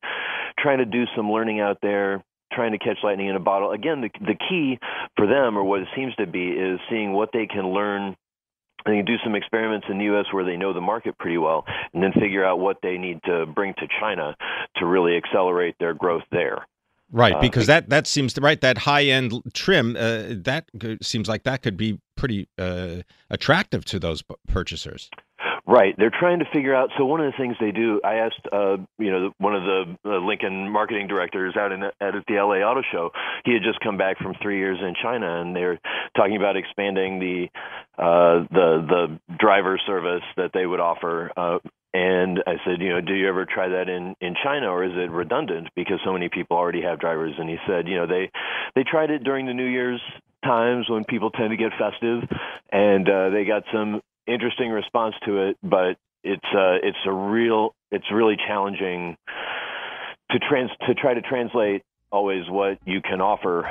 trying 0.59 0.79
to 0.79 0.85
do 0.85 1.05
some 1.15 1.31
learning 1.31 1.59
out 1.59 1.79
there, 1.81 2.23
trying 2.53 2.73
to 2.73 2.77
catch 2.77 2.97
lightning 3.03 3.27
in 3.27 3.35
a 3.35 3.39
bottle. 3.39 3.71
Again, 3.71 4.01
the 4.01 4.09
the 4.19 4.35
key 4.49 4.79
for 5.15 5.27
them, 5.27 5.57
or 5.57 5.63
what 5.63 5.81
it 5.81 5.87
seems 5.95 6.15
to 6.15 6.27
be, 6.27 6.49
is 6.49 6.79
seeing 6.89 7.13
what 7.13 7.29
they 7.33 7.47
can 7.47 7.73
learn 7.73 8.15
they 8.85 8.97
can 8.97 9.05
do 9.05 9.15
some 9.23 9.35
experiments 9.35 9.87
in 9.89 9.97
the 9.97 10.05
U.S. 10.05 10.25
where 10.31 10.45
they 10.45 10.57
know 10.57 10.71
the 10.71 10.81
market 10.81 11.17
pretty 11.17 11.39
well, 11.39 11.65
and 11.93 12.03
then 12.03 12.11
figure 12.13 12.45
out 12.45 12.59
what 12.59 12.77
they 12.83 12.97
need 12.97 13.19
to 13.25 13.45
bring 13.47 13.73
to 13.79 13.87
China 13.99 14.35
to 14.77 14.85
really 14.85 15.17
accelerate 15.17 15.75
their 15.79 15.95
growth 15.95 16.23
there. 16.31 16.67
Right, 17.11 17.33
uh, 17.33 17.41
because 17.41 17.69
uh, 17.69 17.73
that 17.73 17.89
that 17.89 18.07
seems 18.07 18.33
to 18.33 18.41
right 18.41 18.59
that 18.61 18.79
high 18.79 19.05
end 19.05 19.33
trim 19.53 19.95
uh, 19.95 20.23
that 20.43 20.69
seems 21.01 21.27
like 21.27 21.43
that 21.43 21.61
could 21.61 21.77
be 21.77 21.99
pretty 22.15 22.47
uh, 22.57 22.97
attractive 23.29 23.85
to 23.85 23.99
those 23.99 24.23
purchasers. 24.47 25.09
Right. 25.67 25.95
They're 25.97 26.11
trying 26.11 26.39
to 26.39 26.45
figure 26.53 26.75
out. 26.75 26.89
So 26.95 27.05
one 27.05 27.21
of 27.21 27.31
the 27.31 27.37
things 27.37 27.55
they 27.59 27.71
do, 27.71 27.99
I 28.03 28.15
asked, 28.15 28.47
uh, 28.53 28.77
you 28.99 29.11
know, 29.11 29.31
one 29.39 29.55
of 29.55 29.63
the 29.63 29.97
uh, 30.05 30.19
Lincoln 30.19 30.69
marketing 30.71 31.07
directors 31.07 31.55
out 31.57 31.71
in 31.71 31.83
at 31.83 31.93
the 31.99 32.35
LA 32.35 32.57
Auto 32.57 32.81
Show. 32.91 33.09
He 33.45 33.53
had 33.53 33.63
just 33.63 33.79
come 33.79 33.97
back 33.97 34.19
from 34.19 34.35
three 34.43 34.59
years 34.59 34.77
in 34.79 34.93
China, 35.01 35.41
and 35.41 35.55
they're 35.55 35.79
talking 36.15 36.37
about 36.37 36.55
expanding 36.55 37.19
the 37.19 37.47
uh, 37.97 38.45
the 38.51 38.85
the 38.87 39.37
driver 39.39 39.79
service 39.87 40.23
that 40.37 40.51
they 40.53 40.67
would 40.67 40.79
offer. 40.79 41.31
Uh, 41.35 41.57
and 41.95 42.43
I 42.45 42.55
said, 42.65 42.81
you 42.81 42.89
know, 42.89 42.99
do 42.99 43.13
you 43.13 43.29
ever 43.29 43.45
try 43.45 43.69
that 43.69 43.88
in 43.88 44.15
in 44.19 44.36
China, 44.43 44.67
or 44.67 44.84
is 44.84 44.91
it 44.93 45.10
redundant 45.10 45.69
because 45.77 45.99
so 46.03 46.12
many 46.12 46.27
people 46.27 46.58
already 46.58 46.81
have 46.81 46.99
drivers? 46.99 47.36
And 47.38 47.49
he 47.49 47.55
said, 47.65 47.88
you 47.88 47.95
know, 47.95 48.05
they 48.05 48.29
they 48.75 48.84
tried 48.84 49.12
it 49.12 49.23
during 49.23 49.45
the 49.45 49.53
New 49.53 49.65
Year's 49.65 50.01
times 50.43 50.89
when 50.89 51.05
people 51.05 51.31
tend 51.31 51.51
to 51.51 51.58
get 51.58 51.71
festive, 51.79 52.29
and 52.69 53.08
uh, 53.08 53.29
they 53.29 53.45
got 53.45 53.63
some 53.71 54.01
interesting 54.27 54.71
response 54.71 55.15
to 55.25 55.47
it, 55.47 55.58
but 55.63 55.95
it's 56.21 56.43
uh, 56.53 56.84
it's 56.84 56.97
a 57.05 57.13
real 57.13 57.73
it's 57.91 58.12
really 58.12 58.36
challenging 58.45 59.15
to 60.31 60.39
trans 60.39 60.71
to 60.88 60.95
try 60.95 61.13
to 61.13 61.21
translate 61.21 61.81
always 62.12 62.43
what 62.49 62.77
you 62.84 63.01
can 63.01 63.21
offer 63.21 63.65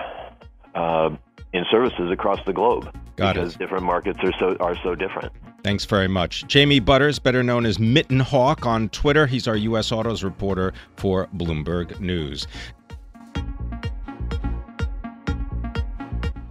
uh, 0.75 1.11
in 1.55 1.65
services 1.71 2.11
across 2.11 2.41
the 2.45 2.53
globe 2.53 2.93
Got 3.17 3.35
because 3.37 3.55
it. 3.55 3.59
different 3.59 3.85
markets 3.85 4.19
are 4.23 4.33
so 4.39 4.57
are 4.61 4.77
so 4.83 4.95
different. 4.95 5.33
Thanks 5.63 5.87
very 5.87 6.09
much. 6.09 6.47
Jamie 6.47 6.81
Butters, 6.81 7.19
better 7.19 7.43
known 7.43 7.65
as 7.65 7.79
Mitten 7.79 8.21
Hawk 8.21 8.67
on 8.67 8.91
Twitter. 8.91 9.27
He's 9.27 9.49
our 9.49 9.57
U.S. 9.57 9.91
Autos 9.93 10.23
reporter 10.23 10.75
for 10.97 11.27
Bloomberg 11.35 11.99
News. 12.01 12.47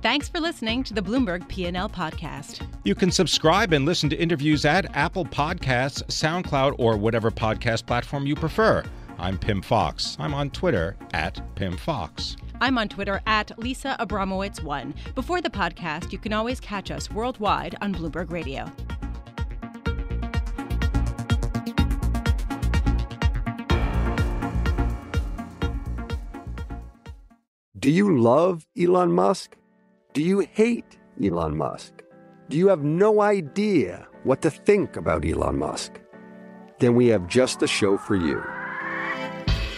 Thanks 0.02 0.28
for 0.28 0.39
listening 0.42 0.84
to 0.84 0.94
the 0.94 1.02
Bloomberg 1.02 1.48
P&L 1.48 1.89
podcast. 1.89 2.66
You 2.84 2.94
can 2.94 3.10
subscribe 3.10 3.72
and 3.72 3.86
listen 3.86 4.10
to 4.10 4.18
interviews 4.18 4.66
at 4.66 4.94
Apple 4.98 5.24
Podcasts, 5.26 6.04
SoundCloud, 6.08 6.76
or 6.78 6.98
whatever 6.98 7.32
podcast 7.32 7.86
platform 7.86 8.26
you 8.26 8.36
prefer. 8.36 8.84
I'm 9.18 9.38
Pim 9.38 9.62
Fox. 9.62 10.18
I'm 10.20 10.34
on 10.34 10.50
Twitter 10.50 10.98
at 11.13 11.39
Pim 11.56 11.78
Fox. 11.78 12.36
I'm 12.63 12.78
on 12.78 12.88
Twitter 12.88 13.19
at 13.28 13.60
Lisa 13.60 13.97
Abramowicz1. 13.99 14.93
Before 15.15 15.41
the 15.41 15.49
podcast, 15.49 16.13
you 16.13 16.17
can 16.17 16.32
always 16.32 16.62
catch 16.62 16.91
us 16.91 17.12
worldwide 17.12 17.76
on 17.82 17.93
Bloomberg 17.93 18.32
Radio. 18.32 18.71
Do 27.78 27.91
you 27.91 28.17
love 28.17 28.65
Elon 28.82 29.12
Musk? 29.12 29.58
Do 30.13 30.23
you 30.23 30.47
hate 30.54 30.97
Elon 31.21 31.58
Musk? 31.58 32.02
Do 32.47 32.58
you 32.58 32.69
have 32.69 32.82
no 32.82 33.19
idea 33.19 34.08
what 34.23 34.41
to 34.41 34.49
think 34.49 34.95
about 34.95 35.26
Elon 35.26 35.60
Musk? 35.60 35.99
Then 36.80 36.95
we 36.95 37.08
have 37.08 37.28
just 37.28 37.60
the 37.60 37.67
show 37.67 37.97
for 37.97 38.15
you. 38.15 38.41